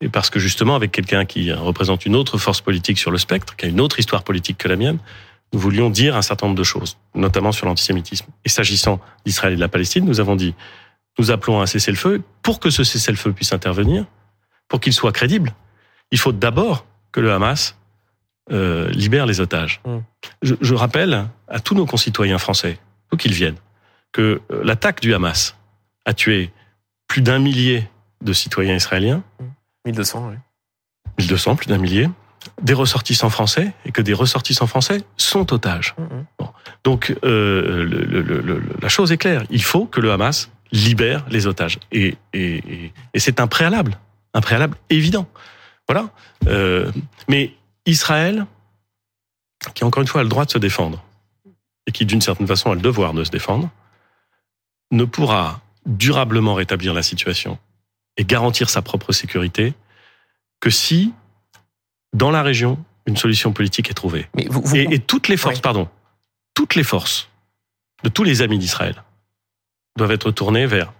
Et 0.00 0.08
parce 0.08 0.28
que 0.28 0.38
justement, 0.38 0.74
avec 0.74 0.92
quelqu'un 0.92 1.24
qui 1.24 1.52
représente 1.52 2.04
une 2.04 2.16
autre 2.16 2.36
force 2.36 2.60
politique 2.60 2.98
sur 2.98 3.10
le 3.10 3.18
spectre, 3.18 3.56
qui 3.56 3.66
a 3.66 3.68
une 3.68 3.80
autre 3.80 3.98
histoire 3.98 4.22
politique 4.22 4.58
que 4.58 4.68
la 4.68 4.76
mienne, 4.76 4.98
nous 5.54 5.60
voulions 5.60 5.88
dire 5.88 6.16
un 6.16 6.22
certain 6.22 6.46
nombre 6.46 6.58
de 6.58 6.64
choses, 6.64 6.98
notamment 7.14 7.52
sur 7.52 7.66
l'antisémitisme. 7.66 8.26
Et 8.44 8.48
s'agissant 8.48 9.00
d'Israël 9.24 9.52
et 9.52 9.56
de 9.56 9.60
la 9.60 9.68
Palestine, 9.68 10.04
nous 10.04 10.18
avons 10.18 10.34
dit, 10.34 10.52
nous 11.16 11.30
appelons 11.30 11.60
à 11.60 11.62
un 11.62 11.66
cessez-le-feu. 11.66 12.22
Pour 12.42 12.58
que 12.58 12.70
ce 12.70 12.82
cessez-le-feu 12.82 13.32
puisse 13.32 13.52
intervenir, 13.52 14.04
pour 14.66 14.80
qu'il 14.80 14.92
soit 14.92 15.12
crédible, 15.12 15.54
il 16.10 16.18
faut 16.18 16.32
d'abord 16.32 16.84
que 17.12 17.20
le 17.20 17.32
Hamas 17.32 17.78
euh, 18.50 18.90
libère 18.90 19.26
les 19.26 19.40
otages. 19.40 19.80
Mm. 19.86 19.98
Je, 20.42 20.54
je, 20.60 20.74
rappelle 20.74 21.28
à 21.46 21.60
tous 21.60 21.76
nos 21.76 21.86
concitoyens 21.86 22.38
français, 22.38 22.80
où 23.12 23.16
qu'ils 23.16 23.32
viennent, 23.32 23.58
que 24.10 24.42
euh, 24.50 24.64
l'attaque 24.64 25.00
du 25.00 25.14
Hamas 25.14 25.56
a 26.04 26.14
tué 26.14 26.50
plus 27.06 27.22
d'un 27.22 27.38
millier 27.38 27.88
de 28.22 28.32
citoyens 28.32 28.74
israéliens. 28.74 29.22
1200, 29.84 30.30
oui. 30.30 30.36
1200, 31.18 31.54
plus 31.54 31.68
d'un 31.68 31.78
millier 31.78 32.08
des 32.62 32.74
ressortissants 32.74 33.30
français 33.30 33.72
et 33.84 33.92
que 33.92 34.02
des 34.02 34.12
ressortissants 34.12 34.66
français 34.66 35.02
sont 35.16 35.52
otages. 35.52 35.94
Mm-hmm. 35.98 36.24
Bon. 36.38 36.48
Donc 36.84 37.14
euh, 37.24 37.84
le, 37.84 38.22
le, 38.22 38.40
le, 38.40 38.62
la 38.80 38.88
chose 38.88 39.12
est 39.12 39.16
claire, 39.16 39.44
il 39.50 39.62
faut 39.62 39.86
que 39.86 40.00
le 40.00 40.12
Hamas 40.12 40.50
libère 40.72 41.24
les 41.30 41.46
otages 41.46 41.78
et, 41.92 42.16
et, 42.32 42.56
et, 42.56 42.92
et 43.14 43.18
c'est 43.20 43.40
un 43.40 43.46
préalable, 43.46 43.98
un 44.34 44.40
préalable 44.40 44.76
évident. 44.90 45.28
Voilà. 45.88 46.10
Euh, 46.46 46.90
mais 47.28 47.52
Israël, 47.86 48.46
qui 49.74 49.84
encore 49.84 50.02
une 50.02 50.08
fois 50.08 50.20
a 50.20 50.24
le 50.24 50.30
droit 50.30 50.44
de 50.44 50.50
se 50.50 50.58
défendre 50.58 51.02
et 51.86 51.92
qui 51.92 52.06
d'une 52.06 52.20
certaine 52.20 52.46
façon 52.46 52.70
a 52.70 52.74
le 52.74 52.80
devoir 52.80 53.14
de 53.14 53.24
se 53.24 53.30
défendre, 53.30 53.70
ne 54.90 55.04
pourra 55.04 55.60
durablement 55.86 56.54
rétablir 56.54 56.94
la 56.94 57.02
situation 57.02 57.58
et 58.16 58.24
garantir 58.24 58.70
sa 58.70 58.80
propre 58.82 59.12
sécurité 59.12 59.74
que 60.60 60.70
si 60.70 61.12
dans 62.14 62.30
la 62.30 62.42
région, 62.42 62.82
une 63.06 63.16
solution 63.16 63.52
politique 63.52 63.90
est 63.90 63.94
trouvée. 63.94 64.28
Mais 64.34 64.46
vous, 64.48 64.62
vous... 64.62 64.76
Et, 64.76 64.86
et, 64.90 64.98
toutes 64.98 65.28
les 65.28 65.36
forces, 65.36 65.56
oui. 65.56 65.60
pardon, 65.60 65.88
toutes 66.54 66.74
les 66.74 66.84
forces 66.84 67.28
de 68.02 68.08
tous 68.08 68.24
les 68.24 68.40
amis 68.40 68.58
d'Israël 68.58 69.02
doivent 69.96 70.12
être 70.12 70.30
tournées 70.30 70.66
vers 70.66 70.92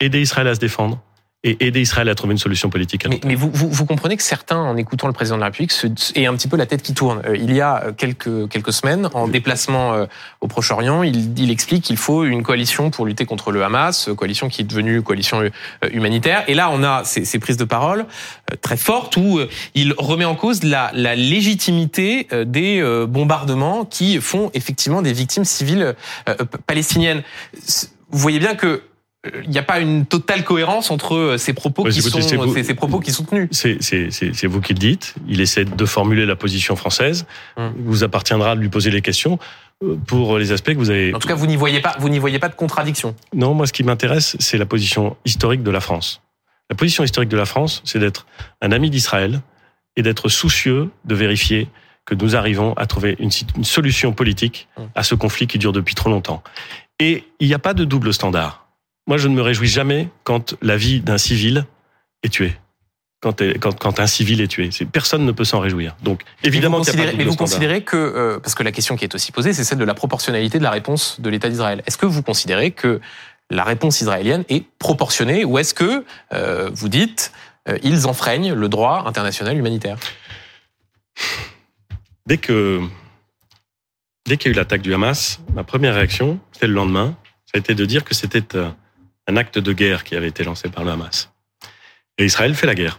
aider 0.00 0.20
Israël 0.20 0.46
à 0.46 0.54
se 0.54 0.60
défendre, 0.60 1.00
et 1.44 1.64
aider 1.64 1.80
Israël 1.80 2.08
à 2.08 2.16
trouver 2.16 2.32
une 2.32 2.38
solution 2.38 2.68
politique. 2.68 3.06
mais, 3.08 3.20
mais 3.24 3.36
vous, 3.36 3.48
vous, 3.52 3.68
vous, 3.70 3.86
comprenez 3.86 4.16
que 4.16 4.24
certains, 4.24 4.58
en 4.58 4.76
écoutant 4.76 5.06
le 5.06 5.12
président 5.12 5.36
de 5.36 5.40
la 5.40 5.46
République, 5.46 5.72
aient 6.16 6.26
un 6.26 6.34
petit 6.34 6.48
peu 6.48 6.56
la 6.56 6.66
tête 6.66 6.82
qui 6.82 6.94
tourne. 6.94 7.22
Euh, 7.24 7.36
il 7.36 7.54
y 7.54 7.60
a 7.60 7.92
quelques, 7.96 8.48
quelques 8.48 8.72
semaines, 8.72 9.08
en 9.14 9.28
déplacement 9.28 9.94
euh, 9.94 10.06
au 10.40 10.48
Proche-Orient, 10.48 11.04
il, 11.04 11.38
il 11.38 11.52
explique 11.52 11.84
qu'il 11.84 11.96
faut 11.96 12.24
une 12.24 12.42
coalition 12.42 12.90
pour 12.90 13.06
lutter 13.06 13.24
contre 13.24 13.52
le 13.52 13.62
Hamas, 13.62 14.10
coalition 14.16 14.48
qui 14.48 14.62
est 14.62 14.64
devenue 14.64 15.00
coalition 15.00 15.40
euh, 15.40 15.50
humanitaire. 15.92 16.42
Et 16.48 16.54
là, 16.54 16.70
on 16.72 16.82
a 16.82 17.04
ces, 17.04 17.24
ces 17.24 17.38
prises 17.38 17.56
de 17.56 17.64
parole 17.64 18.06
très 18.60 18.76
fortes 18.76 19.16
où 19.16 19.40
il 19.74 19.94
remet 19.96 20.24
en 20.24 20.34
cause 20.34 20.64
la, 20.64 20.90
la 20.92 21.14
légitimité 21.14 22.26
des 22.46 22.82
bombardements 23.08 23.84
qui 23.84 24.20
font 24.20 24.50
effectivement 24.54 25.02
des 25.02 25.12
victimes 25.12 25.44
civiles 25.44 25.94
palestiniennes. 26.66 27.22
Vous 28.10 28.18
voyez 28.18 28.38
bien 28.38 28.54
que 28.54 28.82
il 29.44 29.50
n'y 29.50 29.58
a 29.58 29.62
pas 29.64 29.80
une 29.80 30.06
totale 30.06 30.44
cohérence 30.44 30.90
entre 30.90 31.14
euh, 31.16 31.38
ces 31.38 31.52
propos 31.52 31.84
qui 31.84 32.00
sont 32.00 32.20
vous, 32.20 32.54
ces, 32.54 32.62
ces, 32.62 32.74
propos 32.74 33.00
qui 33.00 33.10
sont 33.10 33.24
tenus. 33.24 33.48
C'est 33.50 34.46
vous 34.46 34.60
qui 34.60 34.74
le 34.74 34.78
dites. 34.78 35.14
Il 35.26 35.40
essaie 35.40 35.64
de 35.64 35.84
formuler 35.84 36.24
la 36.24 36.36
position 36.36 36.76
française. 36.76 37.26
Hum. 37.56 37.72
Vous 37.78 38.04
appartiendra 38.04 38.54
de 38.54 38.60
lui 38.60 38.68
poser 38.68 38.90
les 38.90 39.02
questions 39.02 39.38
euh, 39.82 39.96
pour 40.06 40.38
les 40.38 40.52
aspects 40.52 40.72
que 40.72 40.78
vous 40.78 40.90
avez. 40.90 41.12
En 41.14 41.18
tout 41.18 41.26
cas, 41.26 41.34
vous 41.34 41.46
n'y 41.46 41.56
voyez 41.56 41.80
pas, 41.80 41.96
vous 41.98 42.08
n'y 42.08 42.20
voyez 42.20 42.38
pas 42.38 42.48
de 42.48 42.54
contradiction. 42.54 43.16
Non, 43.34 43.54
moi, 43.54 43.66
ce 43.66 43.72
qui 43.72 43.82
m'intéresse, 43.82 44.36
c'est 44.38 44.56
la 44.58 44.66
position 44.66 45.16
historique 45.24 45.64
de 45.64 45.70
la 45.72 45.80
France. 45.80 46.22
La 46.70 46.76
position 46.76 47.02
historique 47.02 47.30
de 47.30 47.36
la 47.36 47.46
France, 47.46 47.82
c'est 47.84 47.98
d'être 47.98 48.26
un 48.60 48.70
ami 48.70 48.88
d'Israël 48.88 49.40
et 49.96 50.02
d'être 50.02 50.28
soucieux 50.28 50.90
de 51.04 51.14
vérifier 51.16 51.68
que 52.04 52.14
nous 52.14 52.36
arrivons 52.36 52.72
à 52.74 52.86
trouver 52.86 53.16
une, 53.18 53.30
une 53.56 53.64
solution 53.64 54.12
politique 54.12 54.68
hum. 54.76 54.88
à 54.94 55.02
ce 55.02 55.16
conflit 55.16 55.48
qui 55.48 55.58
dure 55.58 55.72
depuis 55.72 55.96
trop 55.96 56.08
longtemps. 56.08 56.44
Et 57.00 57.24
il 57.40 57.48
n'y 57.48 57.54
a 57.54 57.58
pas 57.58 57.74
de 57.74 57.84
double 57.84 58.14
standard. 58.14 58.67
Moi, 59.08 59.16
je 59.16 59.26
ne 59.26 59.34
me 59.34 59.40
réjouis 59.40 59.68
jamais 59.68 60.10
quand 60.22 60.54
la 60.60 60.76
vie 60.76 61.00
d'un 61.00 61.16
civil 61.16 61.64
est 62.22 62.28
tuée. 62.28 62.54
Quand, 63.20 63.40
quand, 63.58 63.76
quand, 63.76 64.00
un 64.00 64.06
civil 64.06 64.42
est 64.42 64.48
tué. 64.48 64.68
Personne 64.92 65.24
ne 65.24 65.32
peut 65.32 65.44
s'en 65.44 65.60
réjouir. 65.60 65.96
Donc, 66.02 66.20
évidemment, 66.44 66.78
mais 66.78 66.84
vous, 66.84 66.90
considérez, 66.90 67.16
mais 67.16 67.24
vous 67.24 67.34
considérez 67.34 67.82
que, 67.82 67.96
euh, 67.96 68.38
parce 68.38 68.54
que 68.54 68.62
la 68.62 68.70
question 68.70 68.96
qui 68.96 69.04
est 69.04 69.14
aussi 69.14 69.32
posée, 69.32 69.54
c'est 69.54 69.64
celle 69.64 69.78
de 69.78 69.84
la 69.84 69.94
proportionnalité 69.94 70.58
de 70.58 70.62
la 70.62 70.70
réponse 70.70 71.20
de 71.20 71.30
l'État 71.30 71.48
d'Israël. 71.48 71.82
Est-ce 71.86 71.96
que 71.96 72.04
vous 72.04 72.22
considérez 72.22 72.70
que 72.70 73.00
la 73.50 73.64
réponse 73.64 74.02
israélienne 74.02 74.44
est 74.50 74.64
proportionnée 74.78 75.44
ou 75.46 75.58
est-ce 75.58 75.72
que 75.72 76.04
euh, 76.34 76.70
vous 76.74 76.90
dites 76.90 77.32
euh, 77.68 77.78
ils 77.82 78.06
enfreignent 78.06 78.52
le 78.52 78.68
droit 78.68 79.04
international 79.06 79.56
humanitaire? 79.56 79.96
Dès 82.26 82.36
que 82.36 82.82
dès 84.26 84.36
qu'il 84.36 84.50
y 84.50 84.52
a 84.52 84.52
eu 84.52 84.56
l'attaque 84.56 84.82
du 84.82 84.92
Hamas, 84.92 85.40
ma 85.54 85.64
première 85.64 85.94
réaction, 85.94 86.38
c'était 86.52 86.66
le 86.66 86.74
lendemain, 86.74 87.16
ça 87.46 87.52
a 87.54 87.58
été 87.58 87.74
de 87.74 87.86
dire 87.86 88.04
que 88.04 88.14
c'était 88.14 88.44
un 89.28 89.36
acte 89.36 89.58
de 89.58 89.72
guerre 89.72 90.02
qui 90.04 90.16
avait 90.16 90.28
été 90.28 90.42
lancé 90.42 90.68
par 90.68 90.82
le 90.82 90.90
Hamas. 90.90 91.30
Et 92.16 92.24
Israël 92.24 92.54
fait 92.54 92.66
la 92.66 92.74
guerre. 92.74 92.98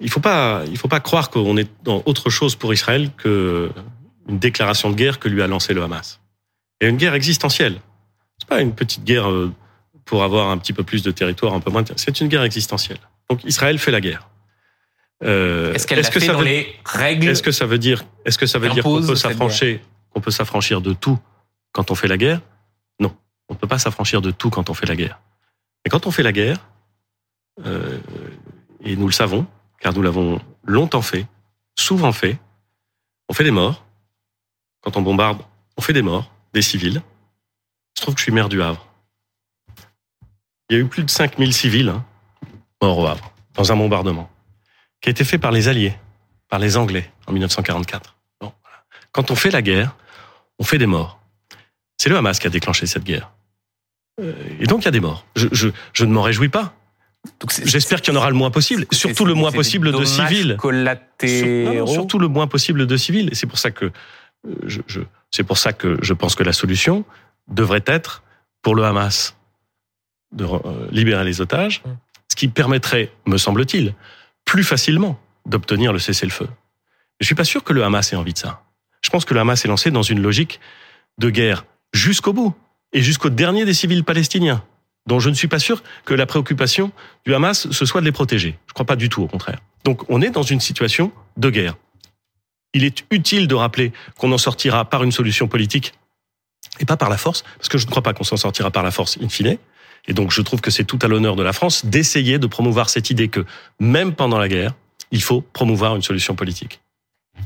Il 0.00 0.10
faut 0.10 0.20
pas, 0.20 0.62
il 0.68 0.76
faut 0.76 0.88
pas 0.88 1.00
croire 1.00 1.30
qu'on 1.30 1.56
est 1.56 1.70
dans 1.82 2.02
autre 2.06 2.30
chose 2.30 2.54
pour 2.54 2.72
Israël 2.72 3.10
que 3.16 3.70
une 4.28 4.38
déclaration 4.38 4.90
de 4.90 4.94
guerre 4.94 5.18
que 5.18 5.28
lui 5.28 5.42
a 5.42 5.46
lancé 5.46 5.74
le 5.74 5.82
Hamas. 5.82 6.20
Il 6.80 6.84
y 6.84 6.86
a 6.86 6.90
une 6.90 6.96
guerre 6.96 7.14
existentielle. 7.14 7.80
C'est 8.38 8.48
pas 8.48 8.60
une 8.60 8.74
petite 8.74 9.04
guerre 9.04 9.30
euh, 9.30 9.52
pour 10.04 10.22
avoir 10.22 10.50
un 10.50 10.58
petit 10.58 10.72
peu 10.72 10.82
plus 10.82 11.02
de 11.02 11.10
territoire, 11.10 11.54
un 11.54 11.60
peu 11.60 11.70
moins. 11.70 11.84
C'est 11.96 12.20
une 12.20 12.28
guerre 12.28 12.42
existentielle. 12.42 12.98
Donc 13.30 13.42
Israël 13.44 13.78
fait 13.78 13.90
la 13.90 14.00
guerre. 14.00 14.28
Euh, 15.22 15.72
est-ce 15.72 15.86
qu'elle 15.86 16.00
est 16.00 16.12
que 16.12 16.20
ça 16.20 16.32
dans 16.32 16.40
veut, 16.40 16.44
les 16.44 16.74
règles 16.84 17.28
Est-ce 17.28 17.42
que 17.42 17.52
ça 17.52 17.64
veut 17.64 17.78
dire, 17.78 18.04
est-ce 18.26 18.36
que 18.36 18.46
ça 18.46 18.58
veut 18.58 18.68
dire 18.68 18.82
qu'on 18.82 19.00
peut 19.00 19.14
s'affranchir, 19.14 19.78
qu'on 20.10 20.20
peut 20.20 20.30
s'affranchir 20.30 20.80
de 20.82 20.92
tout 20.92 21.18
quand 21.72 21.90
on 21.90 21.94
fait 21.94 22.08
la 22.08 22.18
guerre? 22.18 22.40
On 23.48 23.54
ne 23.54 23.58
peut 23.58 23.68
pas 23.68 23.78
s'affranchir 23.78 24.22
de 24.22 24.30
tout 24.30 24.50
quand 24.50 24.70
on 24.70 24.74
fait 24.74 24.86
la 24.86 24.96
guerre. 24.96 25.20
Mais 25.84 25.90
quand 25.90 26.06
on 26.06 26.10
fait 26.10 26.22
la 26.22 26.32
guerre, 26.32 26.58
euh, 27.64 27.98
et 28.80 28.96
nous 28.96 29.06
le 29.06 29.12
savons, 29.12 29.46
car 29.80 29.92
nous 29.92 30.02
l'avons 30.02 30.40
longtemps 30.64 31.02
fait, 31.02 31.26
souvent 31.78 32.12
fait, 32.12 32.38
on 33.28 33.34
fait 33.34 33.44
des 33.44 33.50
morts. 33.50 33.84
Quand 34.80 34.96
on 34.96 35.02
bombarde, 35.02 35.42
on 35.76 35.82
fait 35.82 35.92
des 35.92 36.02
morts, 36.02 36.30
des 36.52 36.62
civils. 36.62 37.02
Je 37.96 38.02
trouve 38.02 38.14
que 38.14 38.20
je 38.20 38.24
suis 38.24 38.32
maire 38.32 38.48
du 38.48 38.62
Havre. 38.62 38.86
Il 40.68 40.76
y 40.76 40.80
a 40.80 40.82
eu 40.82 40.86
plus 40.86 41.04
de 41.04 41.10
5000 41.10 41.52
civils 41.52 41.88
hein, 41.88 42.04
morts 42.82 42.98
au 42.98 43.06
Havre, 43.06 43.32
dans 43.54 43.72
un 43.72 43.76
bombardement, 43.76 44.30
qui 45.00 45.08
a 45.08 45.12
été 45.12 45.24
fait 45.24 45.38
par 45.38 45.52
les 45.52 45.68
Alliés, 45.68 45.94
par 46.48 46.58
les 46.58 46.76
Anglais, 46.76 47.10
en 47.26 47.32
1944. 47.32 48.16
Bon, 48.40 48.52
Quand 49.12 49.30
on 49.30 49.36
fait 49.36 49.50
la 49.50 49.62
guerre, 49.62 49.94
on 50.58 50.64
fait 50.64 50.78
des 50.78 50.86
morts. 50.86 51.20
C'est 52.04 52.10
le 52.10 52.18
Hamas 52.18 52.38
qui 52.38 52.46
a 52.46 52.50
déclenché 52.50 52.84
cette 52.84 53.04
guerre. 53.04 53.30
Euh, 54.20 54.34
et 54.60 54.66
donc 54.66 54.82
il 54.82 54.84
y 54.84 54.88
a 54.88 54.90
des 54.90 55.00
morts. 55.00 55.24
Je, 55.36 55.48
je, 55.52 55.70
je 55.94 56.04
ne 56.04 56.12
m'en 56.12 56.20
réjouis 56.20 56.50
pas. 56.50 56.74
J'espère 57.64 58.02
qu'il 58.02 58.12
y 58.12 58.16
en 58.18 58.20
aura 58.20 58.28
le 58.28 58.36
moins 58.36 58.50
possible, 58.50 58.84
surtout 58.92 59.24
le 59.24 59.32
moins 59.32 59.50
possible 59.50 59.90
de 59.90 60.04
civils. 60.04 60.58
Collatéraux. 60.58 61.86
Sur, 61.86 61.86
non, 61.86 61.86
surtout 61.86 62.18
le 62.18 62.28
moins 62.28 62.46
possible 62.46 62.86
de 62.86 62.96
civils. 62.98 63.30
Et 63.32 63.34
c'est 63.34 63.46
pour 63.46 63.56
ça 63.56 63.70
que 63.70 63.86
euh, 63.86 64.54
je, 64.66 64.82
je 64.86 65.00
c'est 65.30 65.44
pour 65.44 65.56
ça 65.56 65.72
que 65.72 65.96
je 66.02 66.12
pense 66.12 66.34
que 66.34 66.42
la 66.42 66.52
solution 66.52 67.06
devrait 67.48 67.84
être 67.86 68.22
pour 68.60 68.74
le 68.74 68.84
Hamas 68.84 69.34
de 70.32 70.44
euh, 70.44 70.58
libérer 70.90 71.24
les 71.24 71.40
otages, 71.40 71.80
mm. 71.86 71.90
ce 72.28 72.36
qui 72.36 72.48
permettrait, 72.48 73.12
me 73.24 73.38
semble-t-il, 73.38 73.94
plus 74.44 74.62
facilement 74.62 75.18
d'obtenir 75.46 75.90
le 75.94 75.98
cessez-le-feu. 75.98 76.48
Je 77.18 77.24
suis 77.24 77.34
pas 77.34 77.44
sûr 77.44 77.64
que 77.64 77.72
le 77.72 77.82
Hamas 77.82 78.12
ait 78.12 78.16
envie 78.16 78.34
de 78.34 78.38
ça. 78.38 78.62
Je 79.00 79.08
pense 79.08 79.24
que 79.24 79.32
le 79.32 79.40
Hamas 79.40 79.64
est 79.64 79.68
lancé 79.68 79.90
dans 79.90 80.02
une 80.02 80.20
logique 80.20 80.60
de 81.16 81.30
guerre 81.30 81.64
jusqu'au 81.94 82.34
bout 82.34 82.54
et 82.92 83.00
jusqu'au 83.00 83.30
dernier 83.30 83.64
des 83.64 83.72
civils 83.72 84.04
palestiniens, 84.04 84.62
dont 85.06 85.20
je 85.20 85.30
ne 85.30 85.34
suis 85.34 85.48
pas 85.48 85.58
sûr 85.58 85.82
que 86.04 86.12
la 86.12 86.26
préoccupation 86.26 86.92
du 87.24 87.34
Hamas 87.34 87.70
ce 87.70 87.86
soit 87.86 88.02
de 88.02 88.06
les 88.06 88.12
protéger. 88.12 88.58
Je 88.66 88.72
ne 88.72 88.74
crois 88.74 88.84
pas 88.84 88.96
du 88.96 89.08
tout, 89.08 89.22
au 89.22 89.26
contraire. 89.26 89.60
Donc 89.84 90.02
on 90.10 90.20
est 90.20 90.30
dans 90.30 90.42
une 90.42 90.60
situation 90.60 91.12
de 91.38 91.48
guerre. 91.48 91.76
Il 92.74 92.84
est 92.84 93.04
utile 93.10 93.46
de 93.46 93.54
rappeler 93.54 93.92
qu'on 94.18 94.32
en 94.32 94.38
sortira 94.38 94.84
par 94.84 95.04
une 95.04 95.12
solution 95.12 95.48
politique 95.48 95.94
et 96.80 96.84
pas 96.84 96.96
par 96.96 97.08
la 97.08 97.16
force, 97.16 97.44
parce 97.56 97.68
que 97.68 97.78
je 97.78 97.86
ne 97.86 97.90
crois 97.90 98.02
pas 98.02 98.12
qu'on 98.12 98.24
s'en 98.24 98.36
sortira 98.36 98.70
par 98.70 98.82
la 98.82 98.90
force 98.90 99.16
in 99.22 99.28
fine. 99.28 99.58
Et 100.06 100.12
donc 100.12 100.32
je 100.32 100.42
trouve 100.42 100.60
que 100.60 100.70
c'est 100.70 100.84
tout 100.84 100.98
à 101.02 101.08
l'honneur 101.08 101.36
de 101.36 101.42
la 101.42 101.52
France 101.52 101.86
d'essayer 101.86 102.38
de 102.38 102.46
promouvoir 102.46 102.90
cette 102.90 103.10
idée 103.10 103.28
que 103.28 103.44
même 103.78 104.14
pendant 104.14 104.38
la 104.38 104.48
guerre, 104.48 104.74
il 105.12 105.22
faut 105.22 105.40
promouvoir 105.40 105.94
une 105.94 106.02
solution 106.02 106.34
politique. 106.34 106.80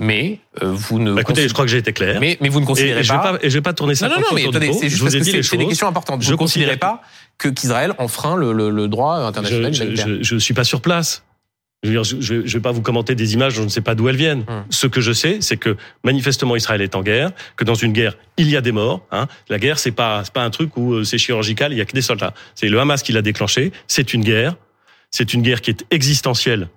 Mais 0.00 0.40
euh, 0.62 0.72
vous 0.72 0.98
ne. 0.98 1.14
Bah, 1.14 1.22
écoutez, 1.22 1.48
je 1.48 1.52
crois 1.52 1.64
que 1.64 1.70
j'ai 1.70 1.78
été 1.78 1.92
clair. 1.92 2.20
Mais, 2.20 2.36
mais 2.40 2.48
vous 2.48 2.60
ne 2.60 2.66
considérez 2.66 3.00
et, 3.00 3.04
et 3.04 3.06
pas... 3.06 3.22
Je 3.22 3.30
vais 3.30 3.38
pas. 3.38 3.48
Je 3.48 3.54
vais 3.54 3.62
pas 3.62 3.72
tourner 3.72 3.94
ça. 3.94 4.08
Non, 4.08 4.16
non, 4.16 4.20
non, 4.20 4.34
mais 4.34 4.46
attendez, 4.46 4.72
c'est 4.72 4.88
juste 4.88 5.02
parce 5.02 5.14
que 5.14 5.42
c'est 5.42 5.56
des 5.56 5.66
questions 5.66 5.88
importantes. 5.88 6.22
Vous 6.22 6.30
ne 6.30 6.36
considérez 6.36 6.76
pas 6.76 7.02
que 7.36 7.48
qu'Israël 7.48 7.94
enfreint 7.98 8.36
le, 8.36 8.52
le, 8.52 8.70
le, 8.70 8.88
droit 8.88 9.14
international 9.16 9.72
Je, 9.72 9.94
je, 9.94 10.22
je, 10.22 10.36
suis 10.36 10.54
pas 10.54 10.64
sur 10.64 10.80
place. 10.80 11.22
Je 11.84 11.92
ne 11.92 12.42
vais 12.42 12.60
pas 12.60 12.72
vous 12.72 12.82
commenter 12.82 13.14
des 13.14 13.34
images, 13.34 13.54
je 13.54 13.62
ne 13.62 13.68
sais 13.68 13.80
pas 13.80 13.94
d'où 13.94 14.08
elles 14.08 14.16
viennent. 14.16 14.44
Hum. 14.48 14.64
Ce 14.68 14.88
que 14.88 15.00
je 15.00 15.12
sais, 15.12 15.38
c'est 15.40 15.56
que 15.56 15.76
manifestement 16.02 16.56
Israël 16.56 16.82
est 16.82 16.96
en 16.96 17.02
guerre, 17.02 17.30
que 17.56 17.62
dans 17.62 17.76
une 17.76 17.92
guerre 17.92 18.16
il 18.36 18.50
y 18.50 18.56
a 18.56 18.60
des 18.60 18.72
morts. 18.72 19.06
Hein. 19.12 19.28
La 19.48 19.60
guerre, 19.60 19.78
c'est 19.78 19.92
pas 19.92 20.22
c'est 20.24 20.32
pas 20.32 20.42
un 20.42 20.50
truc 20.50 20.76
où 20.76 20.94
euh, 20.94 21.04
c'est 21.04 21.18
chirurgical, 21.18 21.72
il 21.72 21.78
y 21.78 21.80
a 21.80 21.84
que 21.84 21.92
des 21.92 22.02
soldats. 22.02 22.34
C'est 22.56 22.68
le 22.68 22.80
Hamas 22.80 23.02
qui 23.02 23.12
l'a 23.12 23.22
déclenché. 23.22 23.70
C'est 23.86 24.12
une 24.12 24.24
guerre. 24.24 24.56
C'est 25.12 25.32
une 25.32 25.42
guerre 25.42 25.60
qui 25.60 25.70
est 25.70 25.86
existentielle 25.90 26.68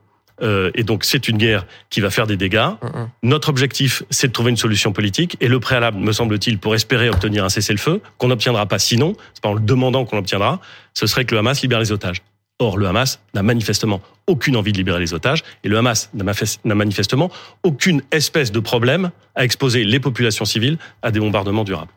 euh, 0.41 0.71
et 0.75 0.83
donc 0.83 1.03
c'est 1.03 1.27
une 1.27 1.37
guerre 1.37 1.65
qui 1.89 2.01
va 2.01 2.09
faire 2.09 2.27
des 2.27 2.37
dégâts. 2.37 2.69
Hum, 2.81 3.09
Notre 3.23 3.49
objectif, 3.49 4.03
c'est 4.09 4.27
de 4.27 4.33
trouver 4.33 4.51
une 4.51 4.57
solution 4.57 4.91
politique. 4.91 5.37
Et 5.39 5.47
le 5.47 5.59
préalable, 5.59 5.97
me 5.97 6.11
semble-t-il, 6.11 6.57
pour 6.57 6.75
espérer 6.75 7.09
obtenir 7.09 7.45
un 7.45 7.49
cessez-le-feu, 7.49 8.01
qu'on 8.17 8.27
n'obtiendra 8.27 8.65
pas 8.65 8.79
sinon, 8.79 9.15
c'est 9.33 9.43
pas 9.43 9.49
en 9.49 9.53
le 9.53 9.59
demandant 9.59 10.05
qu'on 10.05 10.15
l'obtiendra, 10.15 10.59
ce 10.93 11.07
serait 11.07 11.25
que 11.25 11.33
le 11.33 11.39
Hamas 11.39 11.61
libère 11.61 11.79
les 11.79 11.91
otages. 11.91 12.21
Or, 12.59 12.77
le 12.77 12.87
Hamas 12.87 13.19
n'a 13.33 13.41
manifestement 13.41 14.01
aucune 14.27 14.55
envie 14.55 14.71
de 14.71 14.77
libérer 14.77 14.99
les 14.99 15.13
otages, 15.13 15.43
et 15.63 15.67
le 15.67 15.77
Hamas 15.77 16.11
n'a 16.13 16.75
manifestement 16.75 17.31
aucune 17.63 18.03
espèce 18.11 18.51
de 18.51 18.59
problème 18.59 19.11
à 19.35 19.43
exposer 19.43 19.83
les 19.83 19.99
populations 19.99 20.45
civiles 20.45 20.77
à 21.01 21.11
des 21.11 21.19
bombardements 21.19 21.63
durables. 21.63 21.91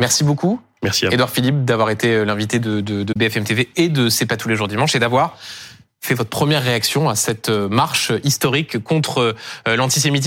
Merci 0.00 0.24
beaucoup. 0.24 0.60
Merci 0.82 1.06
à 1.06 1.08
vous. 1.08 1.14
Edouard 1.14 1.30
Philippe 1.30 1.64
d'avoir 1.64 1.90
été 1.90 2.24
l'invité 2.24 2.58
de, 2.60 2.80
de, 2.80 3.02
de, 3.02 3.12
BFM 3.16 3.44
TV 3.44 3.68
et 3.76 3.88
de 3.88 4.08
C'est 4.08 4.26
pas 4.26 4.36
tous 4.36 4.48
les 4.48 4.54
jours 4.54 4.68
dimanche 4.68 4.94
et 4.94 4.98
d'avoir 4.98 5.36
fait 6.00 6.14
votre 6.14 6.30
première 6.30 6.62
réaction 6.62 7.08
à 7.08 7.14
cette 7.14 7.48
marche 7.48 8.12
historique 8.24 8.82
contre 8.82 9.34
l'antisémitisme? 9.66 10.26